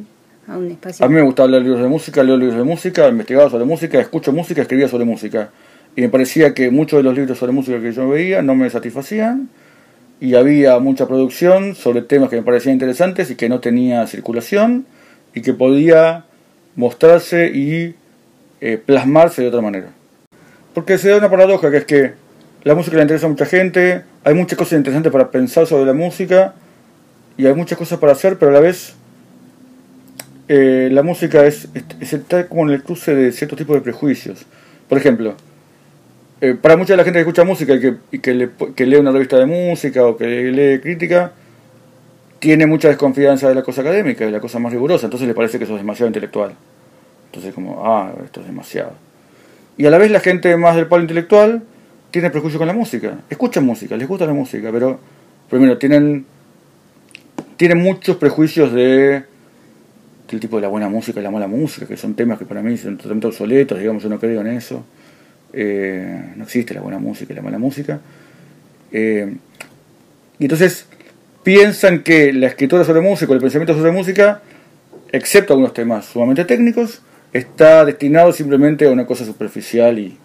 a 0.50 1.08
mí 1.08 1.14
me 1.14 1.22
gustaba 1.22 1.48
leer 1.48 1.62
libros 1.62 1.82
de 1.82 1.88
música, 1.88 2.24
leo 2.24 2.36
libros 2.36 2.56
de 2.58 2.64
música, 2.64 3.08
investigaba 3.08 3.48
sobre 3.48 3.64
música, 3.64 4.00
escucho 4.00 4.32
música, 4.32 4.62
escribía 4.62 4.88
sobre 4.88 5.04
música. 5.04 5.50
Y 5.94 6.00
me 6.00 6.08
parecía 6.08 6.54
que 6.54 6.70
muchos 6.70 6.98
de 6.98 7.02
los 7.04 7.14
libros 7.14 7.38
sobre 7.38 7.52
música 7.52 7.80
que 7.80 7.92
yo 7.92 8.08
veía 8.08 8.42
no 8.42 8.56
me 8.56 8.68
satisfacían 8.68 9.48
y 10.20 10.34
había 10.34 10.78
mucha 10.80 11.06
producción 11.06 11.76
sobre 11.76 12.02
temas 12.02 12.30
que 12.30 12.36
me 12.36 12.42
parecían 12.42 12.74
interesantes 12.74 13.30
y 13.30 13.36
que 13.36 13.48
no 13.48 13.60
tenía 13.60 14.06
circulación 14.08 14.86
y 15.34 15.42
que 15.42 15.54
podía 15.54 16.24
mostrarse 16.74 17.46
y 17.46 17.94
eh, 18.60 18.76
plasmarse 18.84 19.42
de 19.42 19.48
otra 19.48 19.60
manera. 19.60 19.88
Porque 20.74 20.98
se 20.98 21.10
da 21.10 21.18
una 21.18 21.30
paradoja 21.30 21.70
que 21.70 21.76
es 21.76 21.84
que 21.84 22.12
la 22.64 22.74
música 22.74 22.96
le 22.96 23.02
interesa 23.02 23.26
a 23.26 23.28
mucha 23.28 23.46
gente, 23.46 24.02
hay 24.24 24.34
muchas 24.34 24.58
cosas 24.58 24.78
interesantes 24.78 25.12
para 25.12 25.30
pensar 25.30 25.66
sobre 25.66 25.86
la 25.86 25.94
música 25.94 26.54
y 27.36 27.46
hay 27.46 27.54
muchas 27.54 27.78
cosas 27.78 27.98
para 28.00 28.12
hacer, 28.12 28.36
pero 28.38 28.50
a 28.50 28.54
la 28.54 28.60
vez 28.60 28.96
eh, 30.52 30.88
la 30.90 31.04
música 31.04 31.46
es, 31.46 31.68
está 32.00 32.48
como 32.48 32.66
en 32.66 32.70
el 32.70 32.82
cruce 32.82 33.14
de 33.14 33.30
ciertos 33.30 33.56
tipos 33.56 33.76
de 33.76 33.82
prejuicios. 33.82 34.44
Por 34.88 34.98
ejemplo, 34.98 35.34
eh, 36.40 36.56
para 36.60 36.76
mucha 36.76 36.94
de 36.94 36.96
la 36.96 37.04
gente 37.04 37.18
que 37.18 37.20
escucha 37.20 37.44
música 37.44 37.72
y, 37.72 37.80
que, 37.80 37.94
y 38.10 38.18
que, 38.18 38.86
lee 38.86 38.96
una 38.96 39.12
revista 39.12 39.38
de 39.38 39.46
música 39.46 40.04
o 40.04 40.16
que 40.16 40.26
lee 40.26 40.80
crítica, 40.80 41.30
tiene 42.40 42.66
mucha 42.66 42.88
desconfianza 42.88 43.48
de 43.48 43.54
la 43.54 43.62
cosa 43.62 43.82
académica, 43.82 44.24
de 44.24 44.32
la 44.32 44.40
cosa 44.40 44.58
más 44.58 44.72
rigurosa, 44.72 45.06
entonces 45.06 45.28
le 45.28 45.34
parece 45.34 45.56
que 45.58 45.64
eso 45.64 45.74
es 45.74 45.82
demasiado 45.82 46.08
intelectual. 46.08 46.56
Entonces 47.26 47.54
como, 47.54 47.86
ah, 47.86 48.12
esto 48.24 48.40
es 48.40 48.46
demasiado. 48.48 48.94
Y 49.76 49.86
a 49.86 49.90
la 49.90 49.98
vez 49.98 50.10
la 50.10 50.18
gente 50.18 50.56
más 50.56 50.74
del 50.74 50.88
palo 50.88 51.02
intelectual 51.02 51.62
tiene 52.10 52.28
prejuicio 52.28 52.58
con 52.58 52.66
la 52.66 52.74
música. 52.74 53.18
Escuchan 53.30 53.64
música, 53.64 53.96
les 53.96 54.08
gusta 54.08 54.26
la 54.26 54.34
música, 54.34 54.70
pero 54.72 54.98
primero 55.48 55.78
tienen, 55.78 56.26
tienen 57.56 57.78
muchos 57.78 58.16
prejuicios 58.16 58.72
de 58.72 59.29
el 60.36 60.40
tipo 60.40 60.56
de 60.56 60.62
la 60.62 60.68
buena 60.68 60.88
música 60.88 61.20
y 61.20 61.22
la 61.22 61.30
mala 61.30 61.46
música, 61.46 61.86
que 61.86 61.96
son 61.96 62.14
temas 62.14 62.38
que 62.38 62.44
para 62.44 62.62
mí 62.62 62.76
son 62.76 62.96
totalmente 62.96 63.26
obsoletos, 63.26 63.78
digamos, 63.78 64.02
yo 64.02 64.08
no 64.08 64.18
creo 64.18 64.40
en 64.40 64.48
eso. 64.48 64.84
Eh, 65.52 66.32
no 66.36 66.44
existe 66.44 66.74
la 66.74 66.80
buena 66.80 66.98
música 66.98 67.32
y 67.32 67.36
la 67.36 67.42
mala 67.42 67.58
música. 67.58 68.00
Eh, 68.92 69.36
y 70.38 70.44
entonces 70.44 70.86
piensan 71.42 72.02
que 72.02 72.32
la 72.32 72.48
escritura 72.48 72.84
sobre 72.84 73.00
música, 73.00 73.32
el 73.32 73.40
pensamiento 73.40 73.74
sobre 73.74 73.92
música, 73.92 74.42
excepto 75.12 75.54
algunos 75.54 75.74
temas 75.74 76.06
sumamente 76.06 76.44
técnicos, 76.44 77.02
está 77.32 77.84
destinado 77.84 78.32
simplemente 78.32 78.86
a 78.86 78.90
una 78.90 79.06
cosa 79.06 79.24
superficial 79.24 79.98
y 79.98 80.16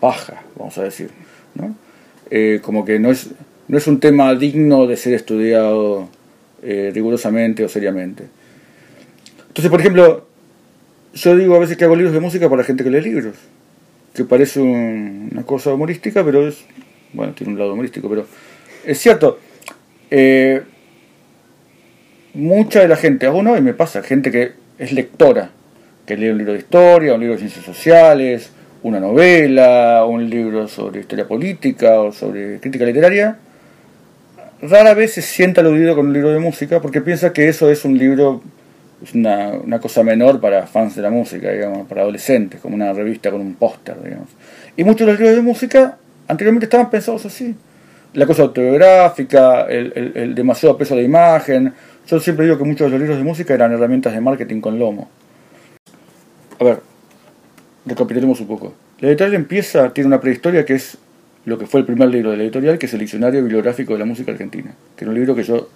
baja, 0.00 0.42
vamos 0.56 0.76
a 0.78 0.82
decir. 0.84 1.10
¿no? 1.54 1.74
Eh, 2.30 2.60
como 2.62 2.84
que 2.84 2.98
no 2.98 3.10
es, 3.10 3.30
no 3.68 3.78
es 3.78 3.86
un 3.86 4.00
tema 4.00 4.34
digno 4.34 4.86
de 4.86 4.96
ser 4.96 5.14
estudiado 5.14 6.08
eh, 6.62 6.90
rigurosamente 6.94 7.64
o 7.64 7.68
seriamente. 7.68 8.24
Entonces, 9.54 9.70
por 9.70 9.78
ejemplo, 9.78 10.26
yo 11.14 11.36
digo 11.36 11.54
a 11.54 11.60
veces 11.60 11.76
que 11.76 11.84
hago 11.84 11.94
libros 11.94 12.12
de 12.12 12.18
música 12.18 12.48
para 12.48 12.62
la 12.62 12.66
gente 12.66 12.82
que 12.82 12.90
lee 12.90 13.00
libros, 13.00 13.36
que 14.12 14.24
parece 14.24 14.58
una 14.60 15.44
cosa 15.44 15.72
humorística, 15.72 16.24
pero 16.24 16.48
es, 16.48 16.64
bueno, 17.12 17.34
tiene 17.34 17.52
un 17.52 17.58
lado 17.60 17.74
humorístico, 17.74 18.08
pero 18.08 18.26
es 18.84 18.98
cierto. 18.98 19.38
Eh, 20.10 20.60
mucha 22.34 22.80
de 22.80 22.88
la 22.88 22.96
gente, 22.96 23.26
aún 23.26 23.46
hoy 23.46 23.60
me 23.60 23.74
pasa, 23.74 24.02
gente 24.02 24.32
que 24.32 24.54
es 24.76 24.90
lectora, 24.90 25.52
que 26.04 26.16
lee 26.16 26.30
un 26.30 26.38
libro 26.38 26.54
de 26.54 26.58
historia, 26.58 27.14
un 27.14 27.20
libro 27.20 27.34
de 27.34 27.38
ciencias 27.38 27.64
sociales, 27.64 28.50
una 28.82 28.98
novela, 28.98 30.04
un 30.04 30.28
libro 30.28 30.66
sobre 30.66 30.98
historia 30.98 31.28
política 31.28 32.00
o 32.00 32.10
sobre 32.10 32.58
crítica 32.58 32.84
literaria, 32.84 33.38
rara 34.60 34.94
vez 34.94 35.12
se 35.12 35.22
sienta 35.22 35.60
aludido 35.60 35.94
con 35.94 36.08
un 36.08 36.12
libro 36.12 36.30
de 36.30 36.40
música 36.40 36.80
porque 36.80 37.00
piensa 37.00 37.32
que 37.32 37.48
eso 37.48 37.70
es 37.70 37.84
un 37.84 37.96
libro, 37.96 38.42
es 39.02 39.14
una, 39.14 39.78
cosa 39.80 40.02
menor 40.02 40.40
para 40.40 40.66
fans 40.66 40.96
de 40.96 41.02
la 41.02 41.10
música, 41.10 41.50
digamos, 41.50 41.86
para 41.86 42.02
adolescentes, 42.02 42.60
como 42.60 42.74
una 42.74 42.92
revista 42.92 43.30
con 43.30 43.40
un 43.40 43.54
póster, 43.54 44.02
digamos. 44.02 44.28
Y 44.76 44.84
muchos 44.84 45.06
de 45.06 45.12
los 45.12 45.20
libros 45.20 45.36
de 45.36 45.42
música 45.42 45.98
anteriormente 46.28 46.66
estaban 46.66 46.90
pensados 46.90 47.26
así. 47.26 47.54
La 48.14 48.26
cosa 48.26 48.42
autobiográfica, 48.42 49.62
el, 49.62 50.12
el 50.14 50.34
demasiado 50.34 50.78
peso 50.78 50.94
de 50.94 51.02
imagen. 51.02 51.72
Yo 52.06 52.20
siempre 52.20 52.44
digo 52.44 52.56
que 52.56 52.64
muchos 52.64 52.86
de 52.86 52.90
los 52.92 53.00
libros 53.00 53.18
de 53.18 53.24
música 53.24 53.54
eran 53.54 53.72
herramientas 53.72 54.12
de 54.12 54.20
marketing 54.20 54.60
con 54.60 54.78
lomo. 54.78 55.08
A 56.60 56.64
ver, 56.64 56.78
recapitulemos 57.84 58.40
un 58.40 58.46
poco. 58.46 58.74
La 59.00 59.08
editorial 59.08 59.34
empieza, 59.34 59.92
tiene 59.92 60.08
una 60.08 60.20
prehistoria 60.20 60.64
que 60.64 60.74
es 60.74 60.98
lo 61.44 61.58
que 61.58 61.66
fue 61.66 61.80
el 61.80 61.86
primer 61.86 62.08
libro 62.08 62.30
de 62.30 62.38
la 62.38 62.42
editorial, 62.44 62.78
que 62.78 62.86
es 62.86 62.94
el 62.94 63.00
Diccionario 63.00 63.42
Bibliográfico 63.42 63.92
de 63.92 63.98
la 63.98 64.04
Música 64.04 64.32
Argentina, 64.32 64.74
que 64.96 65.04
era 65.04 65.10
un 65.10 65.14
libro 65.14 65.34
que 65.34 65.42
yo, 65.42 65.68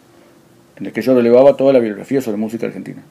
en 0.79 0.87
el 0.87 0.93
que 0.93 1.03
yo 1.03 1.15
relevaba 1.15 1.57
toda 1.57 1.73
la 1.73 1.79
bibliografía 1.79 2.21
sobre 2.21 2.37
música 2.37 2.67
argentina. 2.67 3.03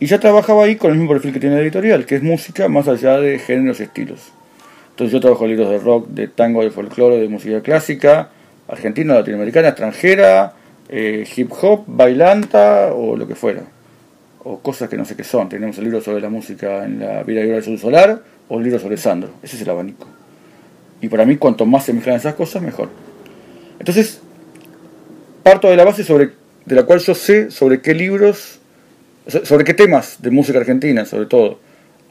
Y 0.00 0.06
ya 0.06 0.20
trabajaba 0.20 0.64
ahí 0.64 0.76
con 0.76 0.90
el 0.90 0.96
mismo 0.96 1.12
perfil 1.12 1.32
que 1.32 1.40
tiene 1.40 1.56
la 1.56 1.62
editorial, 1.62 2.06
que 2.06 2.16
es 2.16 2.22
música 2.22 2.68
más 2.68 2.88
allá 2.88 3.18
de 3.18 3.38
géneros 3.38 3.80
y 3.80 3.84
estilos. 3.84 4.32
Entonces 4.90 5.12
yo 5.12 5.20
trabajo 5.20 5.46
libros 5.46 5.70
de 5.70 5.78
rock, 5.78 6.08
de 6.08 6.28
tango, 6.28 6.62
de 6.62 6.70
folclore, 6.70 7.18
de 7.18 7.28
música 7.28 7.60
clásica, 7.62 8.30
argentina, 8.68 9.14
latinoamericana, 9.14 9.68
extranjera, 9.68 10.54
eh, 10.88 11.26
hip 11.36 11.52
hop, 11.60 11.84
bailanta 11.86 12.92
o 12.92 13.16
lo 13.16 13.26
que 13.26 13.34
fuera. 13.34 13.62
O 14.44 14.58
cosas 14.58 14.88
que 14.88 14.96
no 14.96 15.04
sé 15.04 15.16
qué 15.16 15.24
son. 15.24 15.48
Tenemos 15.48 15.78
el 15.78 15.84
libro 15.84 16.00
sobre 16.00 16.20
la 16.20 16.28
música 16.28 16.84
en 16.84 17.00
la 17.00 17.22
vida 17.22 17.40
y 17.42 17.48
del 17.48 17.62
sur 17.62 17.78
solar 17.78 18.22
o 18.48 18.58
el 18.58 18.64
libro 18.64 18.78
sobre 18.78 18.96
Sandro. 18.96 19.30
Ese 19.42 19.56
es 19.56 19.62
el 19.62 19.70
abanico. 19.70 20.06
Y 21.00 21.08
para 21.08 21.24
mí, 21.24 21.36
cuanto 21.36 21.64
más 21.66 21.84
se 21.84 21.92
mezclan 21.92 22.16
esas 22.16 22.34
cosas, 22.34 22.62
mejor. 22.62 22.88
Entonces, 23.78 24.20
parto 25.42 25.68
de 25.68 25.76
la 25.76 25.84
base 25.84 26.02
sobre, 26.02 26.32
de 26.68 26.76
la 26.76 26.82
cual 26.84 27.00
yo 27.00 27.14
sé 27.14 27.50
sobre 27.50 27.80
qué 27.80 27.94
libros, 27.94 28.60
sobre 29.42 29.64
qué 29.64 29.72
temas 29.74 30.20
de 30.20 30.30
música 30.30 30.58
argentina, 30.58 31.04
sobre 31.06 31.26
todo. 31.26 31.60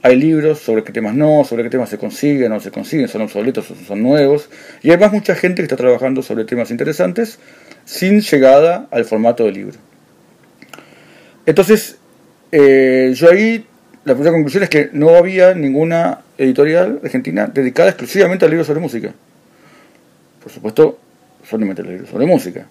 Hay 0.03 0.15
libros, 0.15 0.59
sobre 0.59 0.83
qué 0.83 0.91
temas 0.91 1.15
no, 1.15 1.43
sobre 1.43 1.63
qué 1.63 1.69
temas 1.69 1.89
se 1.89 1.97
consiguen 1.97 2.51
o 2.51 2.55
no 2.55 2.61
se 2.61 2.71
consiguen, 2.71 3.07
son 3.07 3.21
obsoletos 3.21 3.69
o 3.71 3.75
son 3.75 4.01
nuevos. 4.01 4.49
Y 4.81 4.89
además 4.89 5.11
mucha 5.11 5.35
gente 5.35 5.57
que 5.57 5.63
está 5.63 5.75
trabajando 5.75 6.21
sobre 6.21 6.45
temas 6.45 6.71
interesantes 6.71 7.39
sin 7.85 8.21
llegada 8.21 8.87
al 8.91 9.05
formato 9.05 9.43
de 9.45 9.51
libro. 9.51 9.77
Entonces, 11.45 11.97
eh, 12.51 13.11
yo 13.15 13.29
ahí 13.29 13.65
la 14.05 14.13
primera 14.13 14.31
conclusión 14.31 14.63
es 14.63 14.69
que 14.69 14.89
no 14.93 15.15
había 15.15 15.53
ninguna 15.53 16.21
editorial 16.37 16.99
argentina 17.03 17.47
dedicada 17.47 17.89
exclusivamente 17.89 18.45
a 18.45 18.47
libros 18.47 18.67
sobre 18.67 18.79
música. 18.79 19.13
Por 20.41 20.51
supuesto, 20.51 20.99
solamente 21.43 21.83
libros 21.83 22.09
sobre 22.09 22.25
música. 22.25 22.67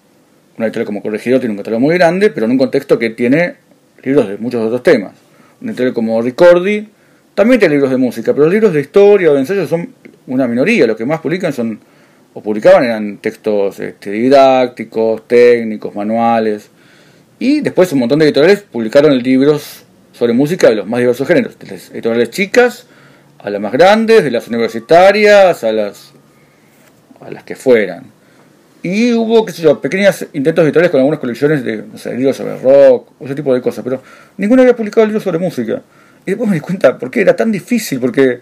Una 0.57 0.65
editorial 0.65 0.87
como 0.87 1.03
Corregidor 1.03 1.39
tiene 1.39 1.51
un 1.51 1.57
catálogo 1.57 1.81
muy 1.81 1.95
grande, 1.95 2.31
pero 2.31 2.47
en 2.47 2.53
un 2.53 2.57
contexto 2.57 2.97
que 2.97 3.11
tiene 3.11 3.55
libros 4.03 4.27
de 4.27 4.37
muchos 4.37 4.65
otros 4.65 4.81
temas. 4.81 5.13
Una 5.61 5.71
editorial 5.71 5.93
como 5.93 6.19
Ricordi 6.21 6.87
también 7.35 7.59
tiene 7.59 7.75
libros 7.75 7.91
de 7.91 7.97
música, 7.97 8.33
pero 8.33 8.45
los 8.45 8.53
libros 8.53 8.73
de 8.73 8.81
historia 8.81 9.29
o 9.29 9.35
de 9.35 9.41
ensayos 9.41 9.69
son 9.69 9.93
una 10.25 10.47
minoría. 10.47 10.87
Lo 10.87 10.95
que 10.95 11.05
más 11.05 11.21
publican 11.21 11.53
son, 11.53 11.79
o 12.33 12.41
publicaban 12.41 12.83
eran 12.83 13.17
textos 13.17 13.79
este, 13.79 14.09
didácticos, 14.09 15.27
técnicos, 15.27 15.93
manuales. 15.93 16.71
Y 17.37 17.61
después 17.61 17.93
un 17.93 17.99
montón 17.99 18.17
de 18.17 18.25
editoriales 18.25 18.61
publicaron 18.61 19.15
libros 19.15 19.83
sobre 20.11 20.33
música 20.33 20.69
de 20.69 20.75
los 20.75 20.87
más 20.87 20.99
diversos 20.99 21.27
géneros, 21.27 21.59
de 21.59 21.67
las 21.67 21.91
editoriales 21.91 22.31
chicas 22.31 22.87
a 23.37 23.51
las 23.51 23.61
más 23.61 23.71
grandes, 23.71 24.23
de 24.23 24.31
las 24.31 24.47
universitarias 24.47 25.63
a 25.63 25.71
las 25.71 26.13
a 27.21 27.29
las 27.29 27.43
que 27.43 27.55
fueran. 27.55 28.16
Y 28.89 29.11
hubo, 29.11 29.45
qué 29.45 29.51
sé 29.51 29.63
yo, 29.63 29.81
pequeños 29.81 30.25
intentos 30.31 30.63
editoriales 30.63 30.91
con 30.91 31.01
algunas 31.01 31.19
colecciones 31.19 31.61
de 31.61 31.83
no 31.83 31.97
sé, 31.97 32.15
libros 32.15 32.37
sobre 32.37 32.57
rock, 32.57 33.09
ese 33.19 33.35
tipo 33.35 33.53
de 33.53 33.59
cosas, 33.59 33.83
pero 33.83 34.01
ninguno 34.37 34.61
había 34.61 34.77
publicado 34.77 35.05
libros 35.05 35.23
sobre 35.23 35.39
música. 35.39 35.81
Y 36.25 36.31
después 36.31 36.49
me 36.49 36.55
di 36.55 36.61
cuenta 36.61 36.97
por 36.97 37.11
qué 37.11 37.19
era 37.19 37.35
tan 37.35 37.51
difícil, 37.51 37.99
porque 37.99 38.39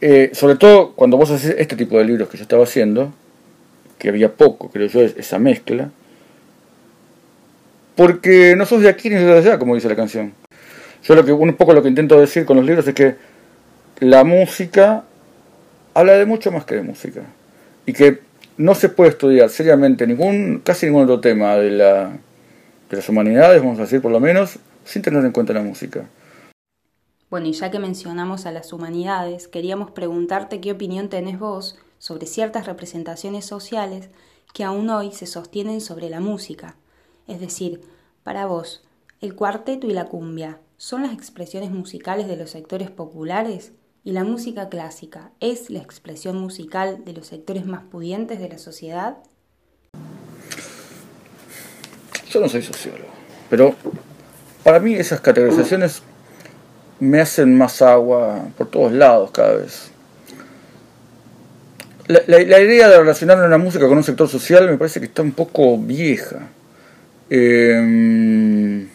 eh, 0.00 0.30
sobre 0.34 0.54
todo 0.54 0.92
cuando 0.92 1.16
vos 1.16 1.32
haces 1.32 1.56
este 1.58 1.74
tipo 1.74 1.98
de 1.98 2.04
libros 2.04 2.28
que 2.28 2.36
yo 2.36 2.42
estaba 2.44 2.62
haciendo, 2.62 3.12
que 3.98 4.08
había 4.08 4.32
poco, 4.32 4.70
creo 4.70 4.86
yo, 4.86 5.00
esa 5.00 5.40
mezcla, 5.40 5.90
porque 7.96 8.54
no 8.56 8.66
sos 8.66 8.82
de 8.82 8.88
aquí 8.88 9.10
ni 9.10 9.16
de 9.16 9.36
allá, 9.36 9.58
como 9.58 9.74
dice 9.74 9.88
la 9.88 9.96
canción. 9.96 10.32
Yo 11.02 11.16
lo 11.16 11.24
que, 11.24 11.32
un 11.32 11.54
poco 11.54 11.72
lo 11.72 11.82
que 11.82 11.88
intento 11.88 12.20
decir 12.20 12.44
con 12.44 12.56
los 12.56 12.64
libros 12.64 12.86
es 12.86 12.94
que 12.94 13.16
la 13.98 14.22
música 14.22 15.02
habla 15.92 16.12
de 16.12 16.24
mucho 16.24 16.52
más 16.52 16.64
que 16.64 16.76
de 16.76 16.82
música. 16.82 17.22
Y 17.84 17.92
que 17.92 18.20
no 18.56 18.74
se 18.74 18.88
puede 18.88 19.10
estudiar 19.10 19.50
seriamente 19.50 20.06
ningún, 20.06 20.60
casi 20.64 20.86
ningún 20.86 21.04
otro 21.04 21.20
tema 21.20 21.56
de, 21.56 21.70
la, 21.70 22.18
de 22.90 22.96
las 22.96 23.08
humanidades, 23.08 23.62
vamos 23.62 23.78
a 23.78 23.82
decir 23.82 24.00
por 24.00 24.12
lo 24.12 24.20
menos, 24.20 24.58
sin 24.84 25.02
tener 25.02 25.24
en 25.24 25.32
cuenta 25.32 25.52
la 25.52 25.62
música. 25.62 26.08
Bueno, 27.30 27.48
y 27.48 27.52
ya 27.52 27.70
que 27.70 27.78
mencionamos 27.78 28.46
a 28.46 28.52
las 28.52 28.72
humanidades, 28.72 29.48
queríamos 29.48 29.90
preguntarte 29.90 30.60
qué 30.60 30.72
opinión 30.72 31.08
tenés 31.08 31.38
vos 31.38 31.78
sobre 31.98 32.26
ciertas 32.26 32.66
representaciones 32.66 33.44
sociales 33.44 34.08
que 34.52 34.62
aún 34.62 34.88
hoy 34.90 35.10
se 35.10 35.26
sostienen 35.26 35.80
sobre 35.80 36.08
la 36.10 36.20
música. 36.20 36.76
Es 37.26 37.40
decir, 37.40 37.80
para 38.22 38.46
vos, 38.46 38.84
el 39.20 39.34
cuarteto 39.34 39.86
y 39.88 39.92
la 39.92 40.04
cumbia, 40.04 40.60
son 40.76 41.02
las 41.02 41.12
expresiones 41.12 41.70
musicales 41.70 42.28
de 42.28 42.36
los 42.36 42.50
sectores 42.50 42.90
populares 42.90 43.72
y 44.04 44.12
la 44.12 44.22
música 44.22 44.68
clásica 44.68 45.30
es 45.40 45.70
la 45.70 45.78
expresión 45.78 46.38
musical 46.38 47.04
de 47.04 47.14
los 47.14 47.26
sectores 47.26 47.64
más 47.64 47.82
pudientes 47.84 48.38
de 48.38 48.50
la 48.50 48.58
sociedad? 48.58 49.16
Yo 52.28 52.40
no 52.40 52.48
soy 52.48 52.62
sociólogo, 52.62 53.10
pero 53.48 53.74
para 54.62 54.78
mí 54.78 54.94
esas 54.94 55.20
categorizaciones 55.20 56.02
me 57.00 57.20
hacen 57.20 57.56
más 57.56 57.80
agua 57.80 58.46
por 58.58 58.70
todos 58.70 58.92
lados 58.92 59.30
cada 59.30 59.54
vez. 59.54 59.90
La, 62.06 62.60
idea 62.60 62.90
de 62.90 62.98
relacionar 62.98 63.38
una 63.38 63.56
música 63.56 63.88
con 63.88 63.96
un 63.96 64.04
sector 64.04 64.28
social 64.28 64.68
me 64.68 64.76
parece 64.76 65.00
que 65.00 65.06
está 65.06 65.22
un 65.22 65.32
poco 65.32 65.78
vieja. 65.78 66.48
Eh, 67.30 68.86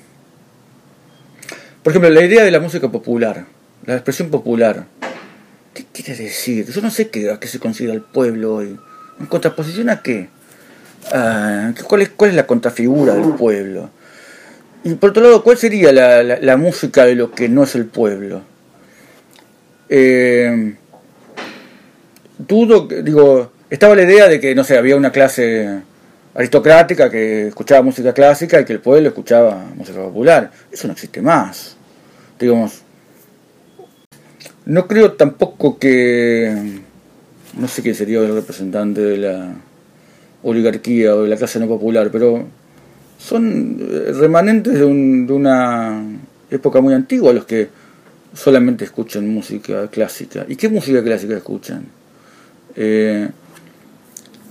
por 1.82 1.92
ejemplo, 1.92 2.12
la 2.12 2.24
idea 2.24 2.44
de 2.44 2.52
la 2.52 2.60
música 2.60 2.88
popular, 2.88 3.48
la 3.86 3.96
expresión 3.96 4.30
popular. 4.30 4.86
¿Qué 5.74 5.86
quiere 5.92 6.16
decir? 6.16 6.66
Yo 6.72 6.82
no 6.82 6.92
sé 6.92 7.10
qué, 7.10 7.32
a 7.32 7.40
qué 7.40 7.48
se 7.48 7.60
considera 7.60 7.94
el 7.94 8.02
pueblo 8.02 8.56
hoy. 8.56 8.78
¿En 9.20 9.26
contraposición 9.26 9.90
a 9.90 10.02
qué? 10.02 10.30
Ah, 11.12 11.74
¿cuál, 11.88 12.02
es, 12.02 12.10
¿Cuál 12.10 12.32
es 12.32 12.36
la 12.36 12.48
contrafigura 12.48 13.14
del 13.14 13.34
pueblo? 13.36 13.90
Y 14.84 14.94
por 14.96 15.12
otro 15.12 15.24
lado, 15.24 15.44
¿cuál 15.44 15.58
sería 15.58 15.92
la, 15.92 16.58
música 16.58 17.06
de 17.06 17.16
lo 17.16 17.32
que 17.32 17.50
no 17.50 17.64
es 17.64 17.76
el 17.76 17.86
pueblo? 17.86 18.42
Eh, 19.90 20.76
dudo, 22.38 22.88
digo, 22.88 23.52
estaba 23.70 23.96
la 23.96 24.04
idea 24.04 24.28
de 24.28 24.40
que, 24.40 24.56
no 24.56 24.64
sé, 24.64 24.78
había 24.78 24.96
una 24.96 25.12
clase 25.12 25.82
aristocrática 26.34 27.10
que 27.10 27.48
escuchaba 27.48 27.82
música 27.82 28.14
clásica 28.14 28.62
y 28.62 28.66
que 28.66 28.74
el 28.74 28.80
pueblo 28.80 29.10
escuchaba 29.10 29.66
música 29.76 30.00
popular. 30.00 30.52
Eso 30.72 30.88
no 30.88 30.94
existe 30.94 31.22
más. 31.22 31.76
Digamos, 32.40 32.84
no 34.70 34.88
creo 34.88 35.14
tampoco 35.14 35.80
que, 35.80 36.80
no 37.58 37.68
sé 37.68 37.82
quién 37.82 37.96
sería 37.96 38.20
el 38.20 38.34
representante 38.34 39.02
de 39.02 39.18
la 39.18 39.56
oligarquía 40.44 41.16
o 41.16 41.24
de 41.24 41.30
la 41.30 41.38
clase 41.38 41.60
no 41.60 41.68
popular, 41.68 42.10
pero 42.12 42.46
son 43.18 43.80
remanentes 44.20 44.74
de, 44.74 44.82
de 44.82 45.34
una 45.34 46.04
época 46.52 46.82
muy 46.82 46.94
antigua 46.94 47.34
los 47.34 47.46
que 47.46 47.68
solamente 48.34 48.86
escuchan 48.86 49.28
música 49.28 49.88
clásica. 49.88 50.46
¿Y 50.48 50.56
qué 50.56 50.70
música 50.70 51.04
clásica 51.04 51.36
escuchan? 51.36 51.86
Eh, 52.76 53.28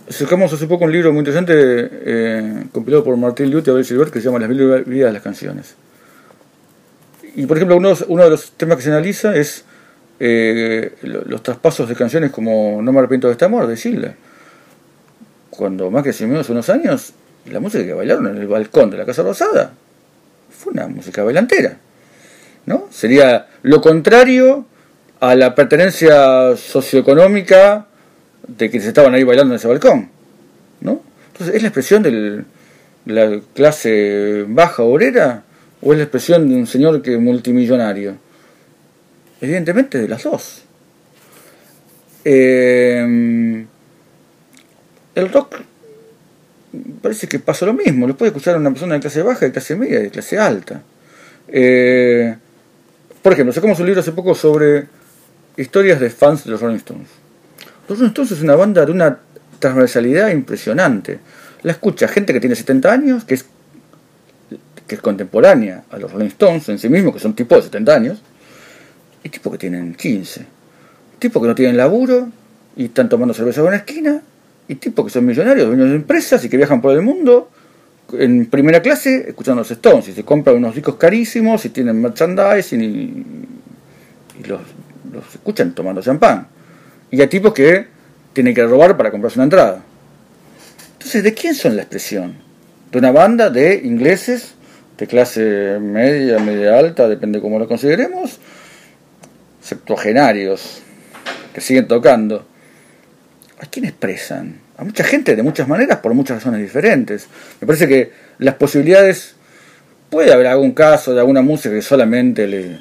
Sacamos 0.09 0.51
hace 0.51 0.67
poco 0.67 0.87
un 0.87 0.93
libro 0.93 1.13
muy 1.13 1.19
interesante 1.19 1.53
eh, 1.57 2.65
compilado 2.73 3.05
por 3.05 3.17
Martín 3.19 3.51
Lute 3.51 3.71
y 3.71 3.73
Abel 3.73 3.85
Silver 3.85 4.11
que 4.11 4.21
se 4.21 4.25
llama 4.25 4.39
Las 4.39 4.49
mil 4.49 4.59
vidas 4.85 5.11
de 5.11 5.13
las 5.13 5.23
canciones. 5.23 5.75
Y 7.37 7.45
por 7.45 7.59
ejemplo, 7.59 7.77
uno 7.77 8.25
de 8.25 8.31
los 8.31 8.53
temas 8.53 8.79
que 8.79 8.83
se 8.83 8.89
analiza 8.89 9.37
es 9.37 9.65
eh, 10.21 10.97
los 11.03 11.43
traspasos 11.43 11.89
de 11.89 11.95
canciones 11.95 12.31
como 12.31 12.81
No 12.83 12.93
me 12.93 12.99
arrepiento 12.99 13.29
de 13.29 13.33
este 13.33 13.45
amor, 13.45 13.67
de 13.67 13.77
Chile. 13.77 14.15
cuando 15.51 15.91
más 15.91 16.03
que 16.05 16.11
hace 16.11 16.25
unos 16.25 16.69
años, 16.69 17.13
la 17.47 17.61
música 17.61 17.85
que 17.85 17.93
bailaron 17.93 18.27
en 18.29 18.37
el 18.37 18.47
balcón 18.47 18.91
de 18.91 18.99
la 18.99 19.05
Casa 19.05 19.23
Rosada 19.23 19.73
fue 20.51 20.73
una 20.73 20.89
música 20.89 21.23
bailantera. 21.23 21.79
¿no? 22.67 22.89
Sería 22.91 23.47
lo 23.63 23.81
contrario 23.81 24.67
a 25.21 25.35
la 25.35 25.55
pertenencia 25.55 26.57
socioeconómica 26.57 27.87
de 28.47 28.71
que 28.71 28.81
se 28.81 28.89
estaban 28.89 29.15
ahí 29.15 29.25
bailando 29.25 29.55
en 29.55 29.59
ese 29.59 29.69
balcón. 29.69 30.11
¿no? 30.81 31.01
Entonces, 31.33 31.57
¿es 31.57 31.63
la 31.63 31.69
expresión 31.69 32.03
de 32.03 32.45
la 33.07 33.41
clase 33.55 34.45
baja 34.49 34.83
obrera 34.83 35.45
o 35.81 35.93
es 35.93 35.99
la 35.99 36.05
expresión 36.05 36.49
de 36.49 36.57
un 36.57 36.67
señor 36.67 37.03
que 37.03 37.17
multimillonario? 37.19 38.17
Evidentemente 39.41 39.99
de 39.99 40.09
las 40.09 40.23
dos. 40.23 40.63
Eh, 42.25 43.67
el 45.15 45.33
rock 45.33 45.57
parece 47.01 47.27
que 47.27 47.39
pasa 47.39 47.67
lo 47.67 47.75
mismo. 47.75 48.07
Lo 48.07 48.17
puede 48.17 48.31
escuchar 48.31 48.57
una 48.57 48.71
persona 48.71 48.95
de 48.95 49.01
clase 49.01 49.23
baja, 49.23 49.47
de 49.47 49.53
clase 49.53 49.77
media, 49.77 50.01
de 50.01 50.11
clase 50.11 50.39
alta. 50.39 50.83
Eh, 51.49 52.37
por 53.23 53.33
ejemplo, 53.33 53.53
sacamos 53.53 53.79
un 53.81 53.87
libro 53.87 54.01
hace 54.01 54.13
poco 54.13 54.35
sobre 54.35 54.87
historias 55.57 56.01
de 56.01 56.11
fans 56.11 56.45
de 56.45 56.51
los 56.51 56.61
Rolling 56.61 56.77
Stones. 56.77 57.09
Los 57.89 57.99
Rolling 57.99 58.11
Stones 58.11 58.33
es 58.33 58.43
una 58.43 58.55
banda 58.55 58.85
de 58.85 58.93
una 58.93 59.19
transversalidad 59.59 60.31
impresionante. 60.31 61.19
La 61.63 61.73
escucha 61.73 62.07
gente 62.07 62.33
que 62.33 62.41
tiene 62.41 62.55
70 62.55 62.93
años, 62.93 63.25
que 63.25 63.35
es, 63.35 63.47
que 64.87 64.95
es 64.95 65.01
contemporánea 65.01 65.85
a 65.91 65.99
los 65.99 66.13
Rolling 66.13 66.29
Stones 66.29 66.69
en 66.69 66.79
sí 66.79 66.89
mismos, 66.89 67.15
que 67.15 67.21
son 67.21 67.35
tipos 67.35 67.59
de 67.59 67.63
70 67.65 67.95
años, 67.95 68.23
y 69.23 69.29
tipos 69.29 69.53
que 69.53 69.59
tienen 69.59 69.95
15. 69.95 70.47
Tipos 71.19 71.43
que 71.43 71.49
no 71.49 71.55
tienen 71.55 71.77
laburo 71.77 72.29
y 72.77 72.87
están 72.87 73.09
tomando 73.09 73.35
cerveza 73.35 73.61
en 73.61 73.67
una 73.67 73.77
esquina, 73.77 74.23
y 74.69 74.75
tipos 74.75 75.07
que 75.07 75.11
son 75.11 75.25
millonarios, 75.25 75.67
dueños 75.67 75.89
de 75.89 75.97
empresas 75.97 76.45
y 76.45 76.49
que 76.49 76.57
viajan 76.57 76.81
por 76.81 76.93
el 76.93 77.03
mundo 77.03 77.51
en 78.13 78.47
primera 78.47 78.81
clase 78.81 79.27
escuchando 79.29 79.63
los 79.63 79.71
Stones 79.71 80.09
y 80.09 80.13
se 80.13 80.25
compran 80.25 80.57
unos 80.57 80.75
discos 80.75 80.97
carísimos 80.97 81.65
y 81.65 81.71
tienen 81.71 82.01
merchandising 82.01 82.83
y, 82.83 84.47
los, 84.47 84.61
los, 85.13 85.35
escuchan 85.35 85.75
tomando 85.75 86.03
champán. 86.03 86.47
Y 87.11 87.21
hay 87.21 87.27
tipos 87.27 87.53
que 87.53 87.87
tienen 88.33 88.55
que 88.55 88.65
robar 88.65 88.97
para 88.97 89.11
comprarse 89.11 89.39
una 89.39 89.45
entrada. 89.45 89.83
Entonces, 90.93 91.23
¿de 91.23 91.35
quién 91.35 91.55
son 91.55 91.75
la 91.75 91.83
expresión? 91.83 92.35
De 92.93 92.99
una 92.99 93.11
banda 93.11 93.51
de 93.51 93.81
ingleses 93.83 94.55
de 94.99 95.07
clase 95.07 95.79
media, 95.81 96.39
media 96.39 96.79
alta, 96.79 97.09
depende 97.09 97.41
cómo 97.41 97.59
lo 97.59 97.69
consideremos, 97.69 98.39
septuagenarios, 99.61 100.83
que 101.53 101.61
siguen 101.61 101.89
tocando. 101.89 102.47
¿A 103.61 103.67
quién 103.67 103.85
expresan? 103.87 104.69
a 104.79 104.85
mucha 104.85 105.05
gente 105.05 105.35
de 105.35 105.43
muchas 105.43 105.67
maneras 105.69 105.99
por 105.99 106.15
muchas 106.15 106.39
razones 106.39 106.61
diferentes. 106.61 107.27
Me 107.61 107.67
parece 107.67 107.89
que 107.89 108.13
las 108.39 108.55
posibilidades, 108.55 109.35
puede 110.09 110.33
haber 110.33 110.47
algún 110.47 110.71
caso 110.71 111.13
de 111.13 111.21
alguna 111.21 111.43
música 111.43 111.75
que 111.75 111.83
solamente 111.83 112.47
le, 112.47 112.79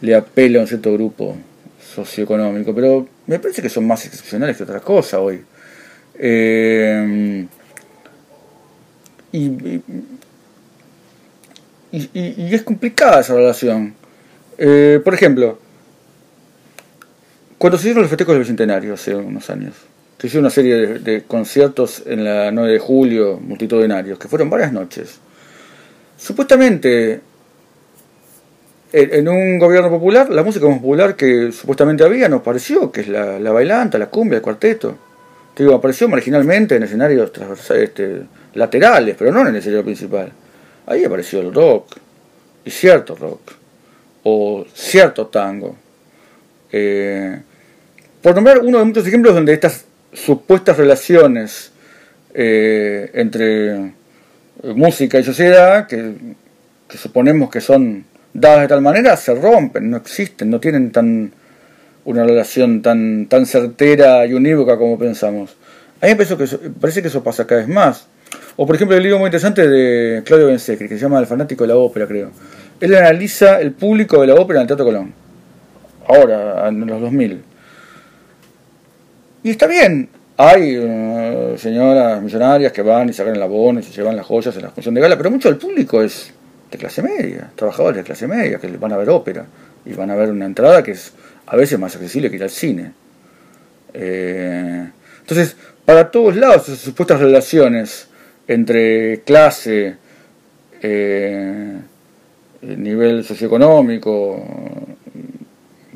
le 0.00 0.14
apela 0.14 0.60
a 0.60 0.62
un 0.62 0.68
cierto 0.68 0.92
grupo 0.92 1.36
socioeconómico, 1.94 2.74
pero 2.74 3.06
me 3.26 3.38
parece 3.40 3.60
que 3.60 3.68
son 3.68 3.86
más 3.86 4.06
excepcionales 4.06 4.56
que 4.56 4.62
otra 4.62 4.80
cosa 4.80 5.20
hoy. 5.20 5.42
Eh, 6.16 7.46
y, 9.32 9.82
y, 11.90 12.54
es 12.54 12.62
complicada 12.62 13.20
esa 13.20 13.34
relación. 13.34 13.94
Eh, 14.56 15.00
por 15.02 15.14
ejemplo, 15.14 15.58
cuando 17.58 17.78
se 17.78 17.84
dieron 17.84 18.02
los 18.02 18.10
festejos 18.10 18.34
del 18.34 18.40
Bicentenario 18.40 18.94
hace 18.94 19.14
unos 19.14 19.48
años, 19.50 19.74
se 20.18 20.26
hizo 20.28 20.38
una 20.38 20.50
serie 20.50 20.98
de, 20.98 21.24
conciertos 21.24 22.02
en 22.06 22.24
la 22.24 22.50
9 22.50 22.72
de 22.72 22.78
julio, 22.78 23.38
multitudinarios, 23.40 24.18
que 24.18 24.28
fueron 24.28 24.48
varias 24.48 24.72
noches. 24.72 25.18
Supuestamente, 26.16 27.20
en, 28.92 29.28
un 29.28 29.58
gobierno 29.58 29.90
popular, 29.90 30.30
la 30.30 30.42
música 30.42 30.66
popular 30.66 31.16
que 31.16 31.52
supuestamente 31.52 32.04
había 32.04 32.28
nos 32.28 32.42
pareció, 32.42 32.90
que 32.90 33.02
es 33.02 33.08
la, 33.08 33.52
bailanta, 33.52 33.98
la 33.98 34.06
cumbia, 34.06 34.36
el 34.36 34.42
cuarteto. 34.42 34.96
Te 35.54 35.62
digo, 35.62 35.74
apareció 35.74 36.08
marginalmente 36.08 36.76
en 36.76 36.84
escenarios 36.84 37.30
este, 37.70 38.22
laterales, 38.54 39.16
pero 39.18 39.30
no 39.30 39.42
en 39.42 39.48
el 39.48 39.56
escenario 39.56 39.84
principal. 39.84 40.32
Ahí 40.86 41.04
apareció 41.04 41.40
el 41.40 41.52
rock, 41.52 41.96
y 42.64 42.70
cierto 42.70 43.14
rock, 43.14 43.52
o 44.22 44.64
cierto 44.72 45.26
tango. 45.26 45.76
Eh, 46.76 47.38
por 48.20 48.34
nombrar 48.34 48.58
uno 48.58 48.80
de 48.80 48.84
muchos 48.84 49.06
ejemplos 49.06 49.32
donde 49.32 49.52
estas 49.52 49.84
supuestas 50.12 50.76
relaciones 50.76 51.70
eh, 52.34 53.12
entre 53.14 53.76
eh, 53.76 53.92
música 54.74 55.20
y 55.20 55.22
sociedad, 55.22 55.86
que, 55.86 56.14
suponemos 56.98 57.48
que 57.48 57.60
son 57.60 58.04
dadas 58.32 58.62
de 58.62 58.68
tal 58.68 58.80
manera, 58.80 59.16
se 59.16 59.36
rompen, 59.36 59.88
no 59.88 59.98
existen, 59.98 60.50
no 60.50 60.58
tienen 60.58 60.90
tan 60.90 61.30
una 62.06 62.24
relación 62.24 62.82
tan, 62.82 63.26
tan 63.26 63.46
certera 63.46 64.26
y 64.26 64.34
unívoca 64.34 64.76
como 64.76 64.98
pensamos. 64.98 65.56
A 66.00 66.06
mí 66.06 66.12
me 66.12 66.16
parece 66.16 66.36
que, 66.36 66.42
eso, 66.42 66.58
parece 66.80 67.02
que 67.02 67.08
eso 67.08 67.22
pasa 67.22 67.46
cada 67.46 67.60
vez 67.60 67.70
más. 67.70 68.08
O 68.56 68.66
por 68.66 68.74
ejemplo 68.74 68.96
el 68.96 69.02
libro 69.04 69.20
muy 69.20 69.28
interesante 69.28 69.68
de 69.68 70.24
Claudio 70.24 70.48
Bensecri, 70.48 70.88
que 70.88 70.96
se 70.96 71.02
llama 71.02 71.20
El 71.20 71.26
fanático 71.26 71.62
de 71.62 71.68
la 71.68 71.76
ópera, 71.76 72.08
creo. 72.08 72.32
Él 72.80 72.96
analiza 72.96 73.60
el 73.60 73.70
público 73.70 74.20
de 74.20 74.26
la 74.26 74.34
ópera 74.34 74.58
en 74.58 74.62
el 74.62 74.66
Teatro 74.66 74.86
Colón. 74.86 75.23
Ahora, 76.08 76.68
en 76.68 76.86
los 76.86 77.00
2000 77.00 77.42
y 79.44 79.50
está 79.50 79.66
bien, 79.66 80.08
hay 80.38 80.78
uh, 80.78 81.58
señoras 81.58 82.22
millonarias 82.22 82.72
que 82.72 82.80
van 82.80 83.10
y 83.10 83.12
sacan 83.12 83.36
el 83.36 83.42
abono 83.42 83.80
y 83.80 83.82
se 83.82 83.92
llevan 83.92 84.16
las 84.16 84.24
joyas 84.24 84.56
en 84.56 84.62
la 84.62 84.70
función 84.70 84.94
de 84.94 85.02
gala, 85.02 85.18
pero 85.18 85.30
mucho 85.30 85.50
del 85.50 85.58
público 85.58 86.00
es 86.00 86.32
de 86.70 86.78
clase 86.78 87.02
media, 87.02 87.50
trabajadores 87.54 87.98
de 87.98 88.04
clase 88.04 88.26
media, 88.26 88.58
que 88.58 88.68
van 88.78 88.92
a 88.92 88.96
ver 88.96 89.10
ópera 89.10 89.44
y 89.84 89.92
van 89.92 90.10
a 90.10 90.14
ver 90.14 90.30
una 90.30 90.46
entrada 90.46 90.82
que 90.82 90.92
es 90.92 91.12
a 91.44 91.56
veces 91.56 91.78
más 91.78 91.94
accesible 91.94 92.30
que 92.30 92.36
ir 92.36 92.42
al 92.42 92.48
cine. 92.48 92.92
Eh, 93.92 94.88
entonces, 95.20 95.58
para 95.84 96.10
todos 96.10 96.36
lados, 96.36 96.66
esas 96.70 96.78
supuestas 96.78 97.20
relaciones 97.20 98.08
entre 98.48 99.20
clase, 99.26 99.96
eh, 100.80 101.80
nivel 102.62 103.24
socioeconómico 103.24 104.42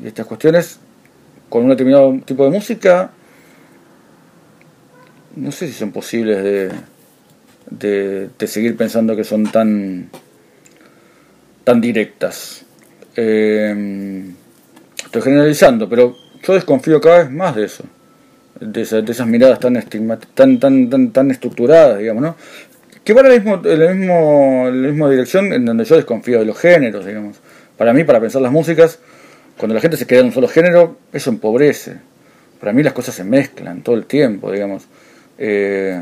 y 0.01 0.07
estas 0.07 0.25
cuestiones, 0.25 0.79
con 1.49 1.63
un 1.63 1.69
determinado 1.69 2.17
tipo 2.25 2.43
de 2.43 2.51
música, 2.51 3.11
no 5.35 5.51
sé 5.51 5.67
si 5.67 5.73
son 5.73 5.91
posibles 5.91 6.43
de, 6.43 8.29
de, 8.37 8.47
seguir 8.47 8.75
pensando 8.75 9.15
que 9.15 9.23
son 9.23 9.51
tan, 9.51 10.09
tan 11.63 11.81
directas. 11.81 12.65
Eh, 13.15 14.25
estoy 15.03 15.21
generalizando, 15.21 15.89
pero 15.89 16.15
yo 16.43 16.53
desconfío 16.53 17.01
cada 17.01 17.19
vez 17.19 17.31
más 17.31 17.55
de 17.55 17.65
eso, 17.65 17.83
de, 18.59 18.81
esas 18.81 19.27
miradas 19.27 19.59
tan, 19.59 19.73
tan, 20.33 20.59
tan, 20.59 20.89
tan, 20.89 21.11
tan 21.11 21.31
estructuradas, 21.31 21.99
digamos, 21.99 22.23
¿no? 22.23 22.35
Que 23.03 23.13
van 23.13 23.25
en 23.25 23.79
la 23.79 23.93
mismo, 23.93 24.71
misma 24.71 25.09
dirección 25.09 25.51
en 25.53 25.65
donde 25.65 25.83
yo 25.83 25.95
desconfío 25.95 26.39
de 26.39 26.45
los 26.45 26.57
géneros, 26.57 27.05
digamos. 27.05 27.37
Para 27.77 27.93
mí, 27.93 28.03
para 28.03 28.19
pensar 28.19 28.41
las 28.41 28.51
músicas, 28.51 28.99
cuando 29.59 29.75
la 29.75 29.81
gente 29.81 29.97
se 29.97 30.07
queda 30.07 30.21
en 30.21 30.27
un 30.27 30.31
solo 30.31 30.47
género, 30.47 30.95
eso 31.11 31.29
empobrece. 31.29 31.97
Para 32.61 32.71
mí 32.71 32.81
las 32.81 32.93
cosas 32.93 33.13
se 33.13 33.25
mezclan 33.25 33.83
todo 33.83 33.95
el 33.95 34.05
tiempo, 34.05 34.49
digamos. 34.53 34.85
Eh, 35.37 36.01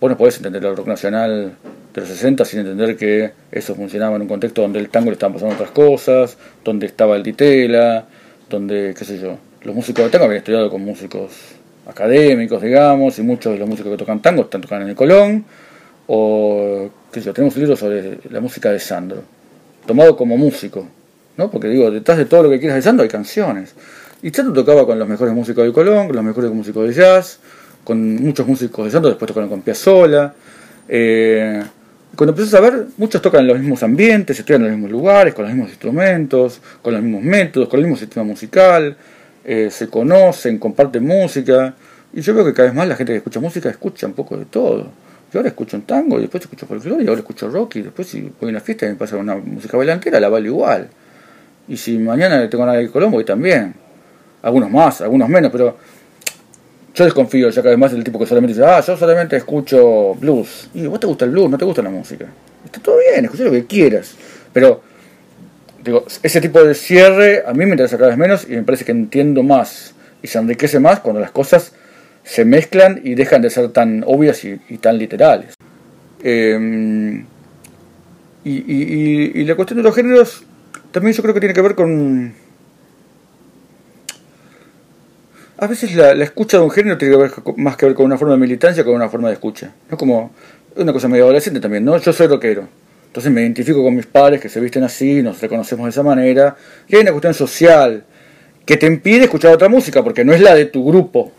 vos 0.00 0.10
no 0.10 0.16
podés 0.16 0.38
entender 0.38 0.64
el 0.64 0.74
rock 0.74 0.86
nacional 0.86 1.56
de 1.92 2.00
los 2.00 2.08
60 2.08 2.42
sin 2.46 2.60
entender 2.60 2.96
que 2.96 3.32
eso 3.52 3.74
funcionaba 3.74 4.16
en 4.16 4.22
un 4.22 4.28
contexto 4.28 4.62
donde 4.62 4.78
el 4.78 4.88
tango 4.88 5.10
le 5.10 5.12
estaban 5.12 5.34
pasando 5.34 5.56
otras 5.56 5.72
cosas, 5.72 6.38
donde 6.64 6.86
estaba 6.86 7.16
el 7.16 7.22
ditela, 7.22 8.06
donde, 8.48 8.94
qué 8.98 9.04
sé 9.04 9.18
yo, 9.18 9.36
los 9.60 9.74
músicos 9.74 10.06
de 10.06 10.10
tango 10.10 10.24
habían 10.24 10.38
estudiado 10.38 10.70
con 10.70 10.80
músicos 10.80 11.32
académicos, 11.86 12.62
digamos, 12.62 13.18
y 13.18 13.22
muchos 13.22 13.52
de 13.52 13.58
los 13.58 13.68
músicos 13.68 13.92
que 13.92 13.98
tocan 13.98 14.22
tango 14.22 14.44
están 14.44 14.62
tocando 14.62 14.84
en 14.84 14.90
el 14.90 14.96
Colón, 14.96 15.44
o, 16.06 16.88
qué 17.12 17.20
sé 17.20 17.26
yo, 17.26 17.34
tenemos 17.34 17.54
un 17.56 17.60
libro 17.60 17.76
sobre 17.76 18.20
la 18.30 18.40
música 18.40 18.72
de 18.72 18.78
Sandro, 18.78 19.22
tomado 19.86 20.16
como 20.16 20.38
músico, 20.38 20.88
Porque 21.48 21.68
digo, 21.68 21.90
detrás 21.90 22.18
de 22.18 22.24
todo 22.24 22.42
lo 22.42 22.50
que 22.50 22.58
quieras 22.58 22.74
de 22.76 22.82
Sandro 22.82 23.04
hay 23.04 23.08
canciones. 23.08 23.74
Y 24.22 24.30
Sandro 24.30 24.52
tocaba 24.52 24.84
con 24.84 24.98
los 24.98 25.08
mejores 25.08 25.32
músicos 25.32 25.62
del 25.62 25.72
Colón, 25.72 26.08
con 26.08 26.16
los 26.16 26.24
mejores 26.24 26.50
músicos 26.50 26.88
de 26.88 26.92
jazz, 26.92 27.38
con 27.84 28.16
muchos 28.16 28.46
músicos 28.46 28.84
de 28.84 28.90
santo, 28.90 29.08
después 29.08 29.26
tocaron 29.28 29.48
con 29.48 29.62
Piazzolla. 29.62 30.34
Eh, 30.88 31.62
cuando 32.16 32.32
empiezas 32.32 32.54
a 32.54 32.60
ver, 32.60 32.86
muchos 32.98 33.22
tocan 33.22 33.42
en 33.42 33.46
los 33.46 33.58
mismos 33.58 33.82
ambientes, 33.82 34.38
estudian 34.38 34.62
en 34.62 34.68
los 34.68 34.76
mismos 34.76 34.90
lugares, 34.90 35.32
con 35.32 35.44
los 35.44 35.54
mismos 35.54 35.70
instrumentos, 35.70 36.60
con 36.82 36.92
los 36.92 37.02
mismos 37.02 37.22
métodos, 37.22 37.68
con 37.68 37.78
el 37.80 37.86
mismo 37.86 37.96
sistema 37.96 38.24
musical, 38.24 38.96
eh, 39.44 39.68
se 39.70 39.88
conocen, 39.88 40.58
comparten 40.58 41.06
música. 41.06 41.74
Y 42.12 42.20
yo 42.20 42.34
veo 42.34 42.44
que 42.44 42.52
cada 42.52 42.68
vez 42.68 42.76
más 42.76 42.88
la 42.88 42.96
gente 42.96 43.12
que 43.12 43.18
escucha 43.18 43.40
música 43.40 43.70
escucha 43.70 44.06
un 44.06 44.12
poco 44.12 44.36
de 44.36 44.44
todo. 44.44 44.90
Yo 45.32 45.38
ahora 45.38 45.48
escucho 45.48 45.76
un 45.76 45.84
tango, 45.84 46.18
y 46.18 46.22
después 46.22 46.42
escucho 46.42 46.66
folclore, 46.66 47.04
y 47.04 47.06
ahora 47.06 47.20
escucho 47.20 47.48
rock, 47.48 47.76
y 47.76 47.82
después 47.82 48.08
si 48.08 48.20
voy 48.40 48.48
a 48.48 48.50
una 48.50 48.60
fiesta 48.60 48.86
y 48.86 48.90
me 48.90 48.94
pasa 48.96 49.16
una 49.16 49.36
música 49.36 49.76
bailantera, 49.76 50.18
la 50.18 50.28
vale 50.28 50.48
igual. 50.48 50.88
Y 51.70 51.76
si 51.76 51.96
mañana 51.98 52.50
tengo 52.50 52.66
nada 52.66 52.78
de 52.78 52.90
Colombo, 52.90 53.20
y 53.20 53.24
también. 53.24 53.72
Algunos 54.42 54.70
más, 54.70 55.00
algunos 55.02 55.28
menos, 55.28 55.52
pero 55.52 55.76
yo 56.92 57.04
desconfío 57.04 57.48
ya 57.48 57.62
cada 57.62 57.70
vez 57.70 57.78
más 57.78 57.92
del 57.92 58.02
tipo 58.02 58.18
que 58.18 58.26
solamente 58.26 58.54
dice, 58.54 58.66
ah, 58.66 58.80
yo 58.80 58.96
solamente 58.96 59.36
escucho 59.36 60.14
blues. 60.14 60.68
Y 60.74 60.86
vos 60.86 60.98
te 60.98 61.06
gusta 61.06 61.26
el 61.26 61.30
blues, 61.30 61.48
no 61.48 61.56
te 61.56 61.64
gusta 61.64 61.80
la 61.80 61.90
música. 61.90 62.26
Está 62.64 62.80
todo 62.80 62.96
bien, 62.98 63.24
escucha 63.24 63.44
lo 63.44 63.52
que 63.52 63.66
quieras. 63.66 64.16
Pero, 64.52 64.82
digo, 65.84 66.04
ese 66.24 66.40
tipo 66.40 66.60
de 66.64 66.74
cierre 66.74 67.44
a 67.46 67.52
mí 67.52 67.64
me 67.64 67.72
interesa 67.72 67.96
cada 67.96 68.08
vez 68.08 68.18
menos 68.18 68.46
y 68.48 68.56
me 68.56 68.62
parece 68.62 68.84
que 68.84 68.92
entiendo 68.92 69.44
más 69.44 69.94
y 70.22 70.26
se 70.26 70.38
enriquece 70.38 70.80
más 70.80 70.98
cuando 70.98 71.20
las 71.20 71.30
cosas 71.30 71.72
se 72.24 72.44
mezclan 72.44 73.00
y 73.04 73.14
dejan 73.14 73.42
de 73.42 73.50
ser 73.50 73.68
tan 73.70 74.02
obvias 74.06 74.44
y, 74.44 74.56
tan 74.78 74.98
literales. 74.98 75.54
Em, 76.24 77.26
y, 78.42 79.40
y 79.40 79.44
la 79.44 79.54
cuestión 79.54 79.76
de 79.76 79.84
los 79.84 79.94
géneros 79.94 80.44
también 80.92 81.14
yo 81.14 81.22
creo 81.22 81.34
que 81.34 81.40
tiene 81.40 81.54
que 81.54 81.62
ver 81.62 81.74
con 81.74 82.34
a 85.60 85.66
veces 85.66 85.94
la, 85.94 86.12
escucha 86.12 86.56
de 86.56 86.64
un 86.64 86.70
género 86.70 86.96
tiene 86.96 87.14
que 87.14 87.20
ver 87.20 87.32
más 87.56 87.76
que 87.76 87.84
ver 87.84 87.94
con 87.94 88.06
una 88.06 88.16
forma 88.16 88.32
de 88.32 88.40
militancia 88.40 88.82
que 88.82 88.86
con 88.86 88.96
una 88.96 89.10
forma 89.10 89.28
de 89.28 89.34
escucha. 89.34 89.70
No 89.90 89.98
como 89.98 90.30
una 90.74 90.90
cosa 90.90 91.06
medio 91.06 91.24
adolescente 91.24 91.60
también, 91.60 91.84
¿no? 91.84 91.98
Yo 91.98 92.14
soy 92.14 92.28
rockero. 92.28 92.66
Entonces 93.06 93.30
me 93.30 93.42
identifico 93.42 93.82
con 93.82 93.94
mis 93.94 94.06
padres 94.06 94.40
que 94.40 94.48
se 94.48 94.58
visten 94.58 94.84
así, 94.84 95.22
nos 95.22 95.38
reconocemos 95.38 95.84
de 95.84 95.90
esa 95.90 96.02
manera. 96.02 96.56
Y 96.88 96.96
hay 96.96 97.02
una 97.02 97.10
cuestión 97.10 97.34
social 97.34 98.04
que 98.64 98.78
te 98.78 98.86
impide 98.86 99.24
escuchar 99.24 99.52
otra 99.52 99.68
música 99.68 100.02
porque 100.02 100.24
no 100.24 100.32
es 100.32 100.40
la 100.40 100.54
de 100.54 100.64
tu 100.64 100.82
grupo, 100.82 101.30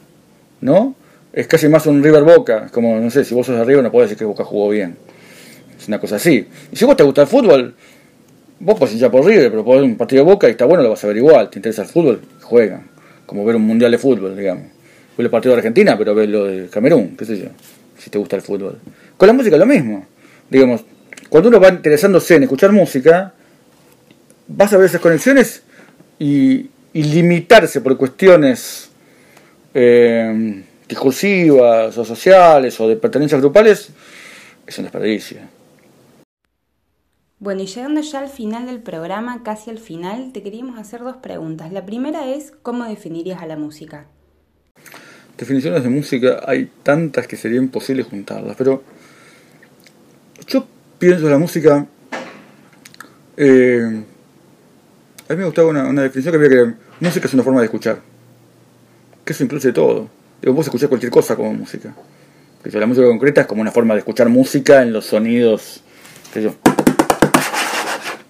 ¿no? 0.59 0.93
Es 1.33 1.47
casi 1.47 1.67
más 1.67 1.87
un 1.87 2.03
River 2.03 2.23
Boca, 2.23 2.67
como, 2.71 2.99
no 2.99 3.09
sé, 3.09 3.25
si 3.25 3.33
vos 3.33 3.47
sos 3.47 3.57
de 3.57 3.63
River 3.63 3.83
no 3.83 3.91
puedes 3.91 4.11
decir 4.11 4.19
que 4.19 4.25
Boca 4.25 4.43
jugó 4.43 4.69
bien. 4.69 4.97
Es 5.79 5.87
una 5.87 5.99
cosa 5.99 6.17
así. 6.17 6.47
Y 6.71 6.75
si 6.75 6.85
vos 6.85 6.95
te 6.95 7.01
gusta 7.01 7.21
el 7.21 7.27
fútbol, 7.27 7.73
vos 8.61 8.77
podés 8.77 8.93
hinchar 8.93 9.11
por 9.11 9.25
River, 9.25 9.49
pero 9.49 9.65
podés 9.65 9.83
un 9.83 9.97
partido 9.97 10.23
de 10.23 10.31
Boca 10.31 10.47
y 10.47 10.51
está 10.51 10.65
bueno, 10.65 10.83
lo 10.83 10.89
vas 10.89 11.03
a 11.03 11.07
ver 11.07 11.17
igual. 11.17 11.49
Te 11.49 11.59
interesa 11.59 11.81
el 11.81 11.87
fútbol, 11.87 12.21
juegan 12.41 12.89
como 13.25 13.45
ver 13.45 13.55
un 13.55 13.63
mundial 13.63 13.91
de 13.91 13.97
fútbol, 13.97 14.35
digamos. 14.37 14.63
Ver 15.17 15.25
el 15.25 15.29
partido 15.29 15.53
de 15.53 15.59
Argentina, 15.59 15.97
pero 15.97 16.13
ver 16.13 16.29
lo 16.29 16.45
de 16.45 16.67
Camerún, 16.67 17.15
qué 17.17 17.25
sé 17.25 17.37
yo, 17.37 17.47
si 17.97 18.09
te 18.09 18.17
gusta 18.17 18.35
el 18.35 18.41
fútbol. 18.41 18.79
Con 19.17 19.27
la 19.27 19.33
música 19.33 19.57
lo 19.57 19.65
mismo. 19.65 20.05
Digamos, 20.49 20.83
cuando 21.29 21.49
uno 21.49 21.59
va 21.59 21.69
interesándose 21.69 22.35
en 22.35 22.43
escuchar 22.43 22.71
música, 22.71 23.33
vas 24.47 24.73
a 24.73 24.77
ver 24.77 24.87
esas 24.87 25.01
conexiones 25.01 25.63
y, 26.19 26.69
limitarse 26.93 27.79
por 27.79 27.95
cuestiones 27.95 28.89
eh, 29.73 30.61
discursivas 30.89 31.97
o 31.97 32.03
sociales 32.03 32.77
o 32.81 32.89
de 32.89 32.97
pertenencias 32.97 33.39
grupales 33.39 33.91
es 34.67 34.77
un 34.77 34.83
desperdicio. 34.83 35.37
Bueno, 37.41 37.63
y 37.63 37.65
llegando 37.65 38.01
ya 38.01 38.19
al 38.19 38.29
final 38.29 38.67
del 38.67 38.81
programa, 38.81 39.41
casi 39.41 39.71
al 39.71 39.79
final, 39.79 40.31
te 40.31 40.43
queríamos 40.43 40.77
hacer 40.77 41.01
dos 41.01 41.17
preguntas. 41.17 41.71
La 41.73 41.87
primera 41.87 42.29
es, 42.29 42.53
¿cómo 42.61 42.83
definirías 42.83 43.41
a 43.41 43.47
la 43.47 43.57
música? 43.57 44.05
Definiciones 45.39 45.81
de 45.81 45.89
música 45.89 46.43
hay 46.45 46.69
tantas 46.83 47.25
que 47.25 47.35
sería 47.35 47.57
imposible 47.57 48.03
juntarlas, 48.03 48.55
pero 48.55 48.83
yo 50.45 50.67
pienso 50.99 51.27
la 51.31 51.39
música... 51.39 51.87
Eh, 53.37 54.03
a 55.27 55.33
mí 55.33 55.39
me 55.39 55.45
gustaba 55.45 55.69
una, 55.69 56.03
definición 56.03 56.33
que 56.33 56.45
había 56.45 56.49
que 56.49 56.75
música 56.99 57.25
es 57.25 57.33
una 57.33 57.41
forma 57.41 57.61
de 57.61 57.65
escuchar, 57.65 58.01
que 59.25 59.33
eso 59.33 59.43
incluye 59.43 59.73
todo. 59.73 60.09
Digo, 60.43 60.53
vos 60.53 60.67
escuchar 60.67 60.89
cualquier 60.89 61.11
cosa 61.11 61.35
como 61.35 61.51
música. 61.55 61.91
Que 62.63 62.79
la 62.79 62.85
música 62.85 63.07
concreta 63.07 63.41
es 63.41 63.47
como 63.47 63.61
una 63.61 63.71
forma 63.71 63.95
de 63.95 64.01
escuchar 64.01 64.29
música 64.29 64.83
en 64.83 64.93
los 64.93 65.05
sonidos, 65.07 65.81
que 66.31 66.43
yo, 66.43 66.53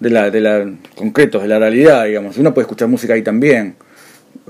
de 0.02 0.10
la, 0.10 0.30
de 0.30 0.40
la 0.40 0.70
concretos, 0.96 1.42
de 1.42 1.48
la 1.48 1.58
realidad, 1.58 2.04
digamos. 2.04 2.36
Uno 2.36 2.52
puede 2.52 2.64
escuchar 2.64 2.88
música 2.88 3.14
ahí 3.14 3.22
también, 3.22 3.76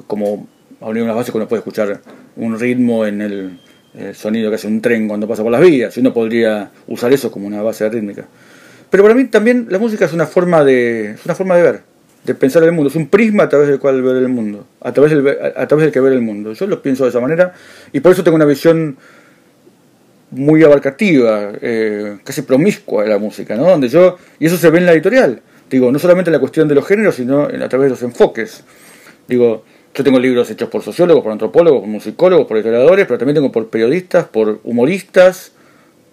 como 0.06 0.48
a 0.80 0.88
unas 0.88 1.14
bases 1.14 1.34
uno 1.34 1.46
puede 1.46 1.60
escuchar 1.60 2.00
un 2.36 2.58
ritmo 2.58 3.06
en 3.06 3.20
el, 3.20 3.60
sonido 4.14 4.48
que 4.48 4.54
hace 4.54 4.66
un 4.66 4.80
tren 4.80 5.06
cuando 5.06 5.28
pasa 5.28 5.42
por 5.42 5.52
las 5.52 5.60
vías, 5.60 5.94
y 5.96 6.00
uno 6.00 6.14
podría 6.14 6.70
usar 6.88 7.12
eso 7.12 7.30
como 7.30 7.46
una 7.46 7.60
base 7.60 7.86
rítmica. 7.90 8.24
Pero 8.88 9.02
para 9.02 9.14
mí 9.14 9.26
también 9.26 9.66
la 9.68 9.78
música 9.78 10.06
es 10.06 10.14
una 10.14 10.26
forma 10.26 10.64
de, 10.64 11.10
es 11.10 11.24
una 11.26 11.34
forma 11.34 11.56
de 11.56 11.62
ver, 11.62 11.80
de 12.24 12.34
pensar 12.34 12.62
el 12.62 12.72
mundo, 12.72 12.88
es 12.88 12.96
un 12.96 13.08
prisma 13.08 13.44
a 13.44 13.48
través 13.50 13.68
del 13.68 13.78
cual 13.78 14.00
ver 14.00 14.16
el 14.16 14.28
mundo, 14.28 14.66
a 14.80 14.92
través 14.92 15.12
del, 15.12 15.28
a 15.28 15.68
través 15.68 15.84
del 15.84 15.92
que 15.92 16.00
ver 16.00 16.14
el 16.14 16.22
mundo. 16.22 16.54
Yo 16.54 16.66
lo 16.66 16.80
pienso 16.80 17.04
de 17.04 17.10
esa 17.10 17.20
manera 17.20 17.52
y 17.92 18.00
por 18.00 18.12
eso 18.12 18.24
tengo 18.24 18.36
una 18.36 18.46
visión 18.46 18.96
muy 20.32 20.64
abarcativa, 20.64 21.52
eh, 21.60 22.18
casi 22.24 22.42
promiscua 22.42 23.04
de 23.04 23.10
la 23.10 23.18
música, 23.18 23.54
¿no? 23.54 23.68
Donde 23.68 23.88
yo, 23.88 24.16
y 24.38 24.46
eso 24.46 24.56
se 24.56 24.70
ve 24.70 24.78
en 24.78 24.86
la 24.86 24.92
editorial, 24.92 25.42
digo, 25.70 25.92
no 25.92 25.98
solamente 25.98 26.30
la 26.30 26.38
cuestión 26.38 26.68
de 26.68 26.74
los 26.74 26.86
géneros, 26.86 27.14
sino 27.16 27.44
a 27.44 27.68
través 27.68 27.86
de 27.86 27.90
los 27.90 28.02
enfoques. 28.02 28.64
Digo, 29.28 29.64
yo 29.94 30.04
tengo 30.04 30.18
libros 30.18 30.50
hechos 30.50 30.70
por 30.70 30.82
sociólogos, 30.82 31.22
por 31.22 31.32
antropólogos, 31.32 31.80
por 31.80 31.88
musicólogos, 31.88 32.46
por 32.46 32.56
historiadores, 32.56 33.06
pero 33.06 33.18
también 33.18 33.34
tengo 33.34 33.52
por 33.52 33.68
periodistas, 33.68 34.24
por 34.24 34.60
humoristas, 34.64 35.52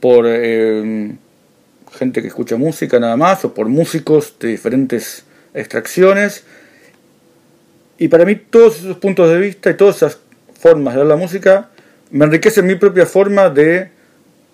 por 0.02 0.26
eh, 0.28 1.14
gente 1.94 2.22
que 2.22 2.28
escucha 2.28 2.58
música 2.58 3.00
nada 3.00 3.16
más, 3.16 3.46
o 3.46 3.54
por 3.54 3.70
músicos 3.70 4.36
de 4.40 4.50
diferentes 4.50 5.24
extracciones. 5.54 6.44
Y 7.98 8.10
para 8.10 8.26
mí 8.26 8.36
todos 8.36 8.80
esos 8.80 8.98
puntos 8.98 9.30
de 9.30 9.40
vista 9.40 9.70
y 9.70 9.76
todas 9.76 9.98
esas 9.98 10.20
formas 10.60 10.94
de 10.94 11.00
ver 11.00 11.08
la 11.08 11.16
música 11.16 11.70
me 12.12 12.26
enriquecen 12.26 12.66
mi 12.66 12.76
propia 12.76 13.06
forma 13.06 13.50
de 13.50 13.92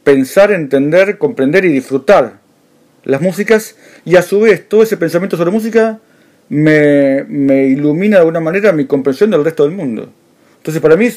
pensar, 0.05 0.51
entender, 0.51 1.17
comprender 1.17 1.65
y 1.65 1.69
disfrutar 1.69 2.39
las 3.03 3.21
músicas 3.21 3.75
y 4.05 4.15
a 4.15 4.21
su 4.21 4.39
vez 4.39 4.69
todo 4.69 4.83
ese 4.83 4.95
pensamiento 4.95 5.35
sobre 5.35 5.51
música 5.51 5.99
me, 6.47 7.25
ilumina 7.67 8.17
de 8.17 8.21
alguna 8.21 8.39
manera 8.39 8.71
mi 8.71 8.85
comprensión 8.85 9.31
del 9.31 9.43
resto 9.43 9.63
del 9.63 9.73
mundo. 9.73 10.09
Entonces 10.57 10.81
para 10.81 10.95
mí 10.95 11.09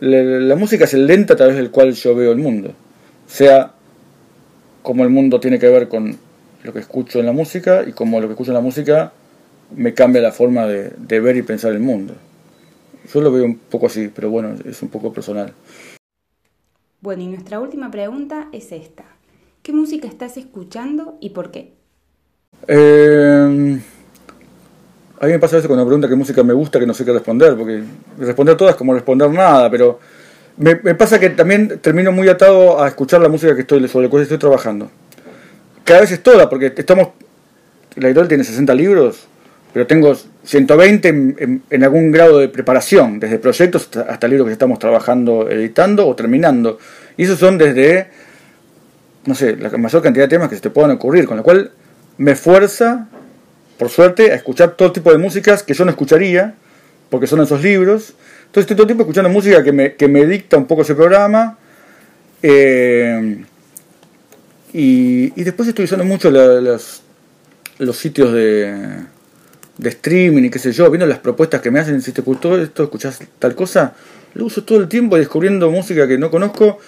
la, 0.00 0.56
música 0.56 0.84
es 0.84 0.94
el 0.94 1.06
lente 1.06 1.32
a 1.32 1.36
través 1.36 1.56
del 1.56 1.70
cual 1.70 1.94
yo 1.94 2.14
veo 2.14 2.32
el 2.32 2.38
mundo, 2.38 2.74
sea 3.26 3.72
como 4.82 5.04
el 5.04 5.10
mundo 5.10 5.40
tiene 5.40 5.58
que 5.58 5.68
ver 5.68 5.88
con 5.88 6.16
lo 6.64 6.72
que 6.72 6.80
escucho 6.80 7.20
en 7.20 7.26
la 7.26 7.32
música 7.32 7.84
y 7.86 7.92
como 7.92 8.20
lo 8.20 8.26
que 8.26 8.32
escucho 8.32 8.50
en 8.50 8.56
la 8.56 8.60
música 8.60 9.12
me 9.76 9.94
cambia 9.94 10.20
la 10.20 10.32
forma 10.32 10.66
de, 10.66 10.90
de 10.96 11.20
ver 11.20 11.36
y 11.36 11.42
pensar 11.42 11.72
el 11.72 11.80
mundo. 11.80 12.14
Yo 13.12 13.20
lo 13.20 13.30
veo 13.30 13.44
un 13.44 13.56
poco 13.56 13.86
así, 13.86 14.10
pero 14.12 14.30
bueno, 14.30 14.56
es 14.68 14.82
un 14.82 14.88
poco 14.88 15.12
personal. 15.12 15.52
Bueno, 17.00 17.22
y 17.22 17.26
nuestra 17.28 17.60
última 17.60 17.90
pregunta 17.90 18.48
es 18.52 18.72
esta. 18.72 19.04
¿Qué 19.62 19.72
música 19.72 20.08
estás 20.08 20.36
escuchando 20.36 21.16
y 21.20 21.30
por 21.30 21.52
qué? 21.52 21.74
Eh, 22.66 23.80
a 25.20 25.26
mí 25.26 25.32
me 25.32 25.38
pasa 25.38 25.58
eso 25.58 25.68
cuando 25.68 25.84
me 25.84 25.88
pregunta 25.88 26.08
qué 26.08 26.16
música 26.16 26.42
me 26.42 26.54
gusta 26.54 26.80
que 26.80 26.86
no 26.86 26.94
sé 26.94 27.04
qué 27.04 27.12
responder, 27.12 27.56
porque 27.56 27.84
responder 28.18 28.56
todas 28.56 28.74
es 28.74 28.78
como 28.78 28.94
responder 28.94 29.30
nada, 29.30 29.70
pero 29.70 30.00
me, 30.56 30.74
pasa 30.76 31.20
que 31.20 31.30
también 31.30 31.78
termino 31.80 32.10
muy 32.10 32.28
atado 32.28 32.82
a 32.82 32.88
escuchar 32.88 33.20
la 33.20 33.28
música 33.28 33.54
que 33.54 33.60
estoy, 33.60 33.86
sobre 33.86 34.06
la 34.06 34.10
cual 34.10 34.22
estoy 34.24 34.38
trabajando. 34.38 34.90
Cada 35.84 36.00
vez 36.00 36.10
es 36.10 36.22
toda, 36.22 36.50
porque 36.50 36.72
estamos, 36.76 37.10
la 37.94 38.08
editorial 38.08 38.26
tiene 38.28 38.42
60 38.42 38.74
libros, 38.74 39.28
pero 39.72 39.86
tengo 39.86 40.16
120 40.48 41.08
en, 41.68 41.84
algún 41.84 42.10
grado 42.10 42.38
de 42.38 42.48
preparación, 42.48 43.20
desde 43.20 43.38
proyectos 43.38 43.90
hasta, 44.08 44.26
libros 44.28 44.46
que 44.46 44.54
estamos 44.54 44.78
trabajando, 44.78 45.46
editando 45.50 46.08
o 46.08 46.16
terminando. 46.16 46.78
Y 47.18 47.24
esos 47.24 47.38
son 47.38 47.58
desde, 47.58 48.08
no 49.26 49.34
sé, 49.34 49.56
la 49.56 49.68
mayor 49.76 50.02
cantidad 50.02 50.24
de 50.24 50.28
temas 50.28 50.48
que 50.48 50.54
se 50.54 50.62
te 50.62 50.70
puedan 50.70 50.92
ocurrir, 50.92 51.26
con 51.26 51.36
lo 51.36 51.42
cual 51.42 51.70
me 52.16 52.34
fuerza, 52.34 53.08
por 53.76 53.90
suerte, 53.90 54.32
a 54.32 54.36
escuchar 54.36 54.70
todo 54.70 54.90
tipo 54.90 55.12
de 55.12 55.18
músicas 55.18 55.62
que 55.62 55.74
yo 55.74 55.84
no 55.84 55.90
escucharía, 55.90 56.54
porque 57.10 57.26
son 57.26 57.42
esos 57.42 57.62
libros. 57.62 58.14
Entonces 58.46 58.62
estoy 58.62 58.76
todo 58.76 58.84
el 58.84 58.88
tiempo 58.88 59.02
escuchando 59.02 59.28
música 59.28 59.62
que 59.62 59.72
me, 59.72 59.96
que 59.96 60.08
me 60.08 60.24
dicta 60.24 60.56
un 60.56 60.66
poco 60.66 60.80
ese 60.80 60.94
programa. 60.94 61.58
Eh, 62.42 63.44
y, 64.72 65.42
después 65.42 65.68
estoy 65.68 65.84
usando 65.84 66.06
mucho 66.06 66.30
los 66.30 67.02
sitios 67.98 68.32
de 68.32 69.17
de 69.78 69.90
streaming 69.90 70.44
y 70.44 70.50
qué 70.50 70.58
sé 70.58 70.72
yo, 70.72 70.90
viendo 70.90 71.06
las 71.06 71.20
propuestas 71.20 71.60
que 71.60 71.70
me 71.70 71.78
hacen, 71.78 72.02
si 72.02 72.12
te 72.12 72.22
gustó 72.22 72.60
esto, 72.60 72.84
escuchás 72.84 73.20
tal 73.38 73.54
cosa, 73.54 73.94
lo 74.34 74.46
uso 74.46 74.64
todo 74.64 74.78
el 74.78 74.88
tiempo 74.88 75.16
descubriendo 75.16 75.70
música 75.70 76.06
que 76.06 76.18
no 76.18 76.30
conozco 76.30 76.78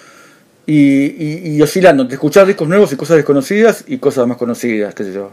y, 0.65 1.55
y, 1.55 1.61
oscilando, 1.61 2.03
de 2.03 2.13
escuchar 2.13 2.45
discos 2.45 2.67
nuevos 2.67 2.93
y 2.93 2.95
cosas 2.95 3.17
desconocidas 3.17 3.83
y 3.87 3.97
cosas 3.97 4.27
más 4.27 4.37
conocidas, 4.37 4.93
qué 4.93 5.03
sé 5.05 5.13
yo. 5.13 5.31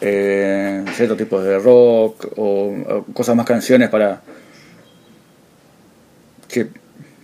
Eh, 0.00 0.84
ciertos 0.94 1.16
tipos 1.16 1.42
de 1.44 1.58
rock 1.58 2.26
o, 2.36 3.04
cosas 3.12 3.34
más 3.34 3.46
canciones 3.46 3.88
para 3.88 4.20
que 6.48 6.68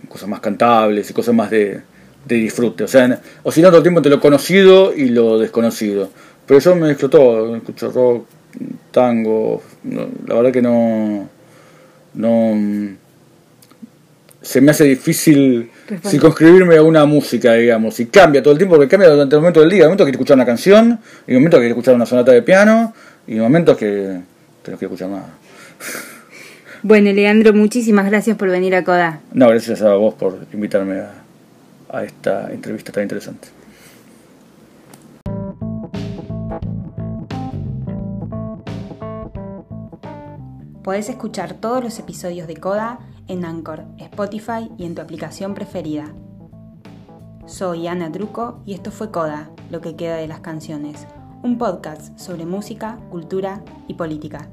cosas 0.09 0.27
más 0.27 0.41
cantables 0.41 1.09
y 1.09 1.13
cosas 1.13 1.33
más 1.33 1.49
de, 1.49 1.81
de 2.25 2.35
disfrute. 2.35 2.83
O 2.83 2.87
sea, 2.87 3.19
oscilando 3.43 3.71
todo 3.71 3.79
el 3.79 3.83
tiempo 3.83 3.99
entre 3.99 4.11
lo 4.11 4.19
conocido 4.19 4.93
y 4.95 5.09
lo 5.09 5.37
desconocido. 5.39 6.09
Pero 6.45 6.59
yo 6.59 6.75
me 6.75 6.91
explotó, 6.91 7.55
escucho 7.55 7.91
rock, 7.91 8.27
tango, 8.91 9.61
la 9.83 10.35
verdad 10.35 10.51
que 10.51 10.61
no, 10.61 11.29
no 12.13 12.95
se 14.41 14.61
me 14.61 14.71
hace 14.71 14.83
difícil 14.83 15.71
circunscribirme 16.05 16.77
a 16.77 16.83
una 16.83 17.05
música, 17.05 17.53
digamos, 17.53 17.99
y 17.99 18.05
cambia 18.05 18.43
todo 18.43 18.53
el 18.53 18.57
tiempo, 18.57 18.75
porque 18.75 18.89
cambia 18.89 19.09
durante 19.09 19.35
el 19.35 19.41
momento 19.41 19.59
del 19.59 19.69
día, 19.69 19.83
hay 19.83 19.85
momentos 19.85 20.05
que 20.05 20.11
quiero 20.11 20.21
escuchar 20.21 20.35
una 20.35 20.45
canción, 20.45 20.99
y 21.27 21.33
momentos 21.33 21.57
que 21.57 21.63
quiero 21.63 21.75
escuchar 21.75 21.95
una 21.95 22.05
sonata 22.05 22.31
de 22.31 22.41
piano, 22.43 22.93
y 23.27 23.35
momentos 23.35 23.75
que, 23.75 24.19
que 24.63 24.71
no 24.71 24.77
quiero 24.77 24.93
escuchar 24.93 25.09
nada. 25.09 25.29
Bueno, 26.83 27.11
Leandro, 27.11 27.53
muchísimas 27.53 28.05
gracias 28.05 28.37
por 28.37 28.49
venir 28.49 28.75
a 28.75 28.83
Coda. 28.83 29.19
No, 29.33 29.49
gracias 29.49 29.81
a 29.81 29.95
vos 29.95 30.13
por 30.13 30.45
invitarme 30.53 30.99
a, 30.99 31.11
a 31.89 32.03
esta 32.03 32.51
entrevista 32.51 32.91
tan 32.91 33.03
interesante. 33.03 33.47
Podés 40.85 41.09
escuchar 41.09 41.55
todos 41.55 41.83
los 41.83 41.97
episodios 41.97 42.47
de 42.47 42.57
Coda 42.57 42.99
en 43.27 43.43
Anchor, 43.43 43.85
Spotify 43.97 44.69
y 44.77 44.85
en 44.85 44.93
tu 44.93 45.01
aplicación 45.01 45.55
preferida. 45.55 46.13
Soy 47.47 47.87
Ana 47.87 48.11
Truco 48.11 48.61
y 48.67 48.75
esto 48.75 48.91
fue 48.91 49.09
Coda, 49.09 49.49
lo 49.71 49.81
que 49.81 49.95
queda 49.95 50.17
de 50.17 50.27
las 50.27 50.41
canciones, 50.41 51.07
un 51.41 51.57
podcast 51.57 52.15
sobre 52.19 52.45
música, 52.45 52.99
cultura 53.09 53.63
y 53.87 53.95
política. 53.95 54.47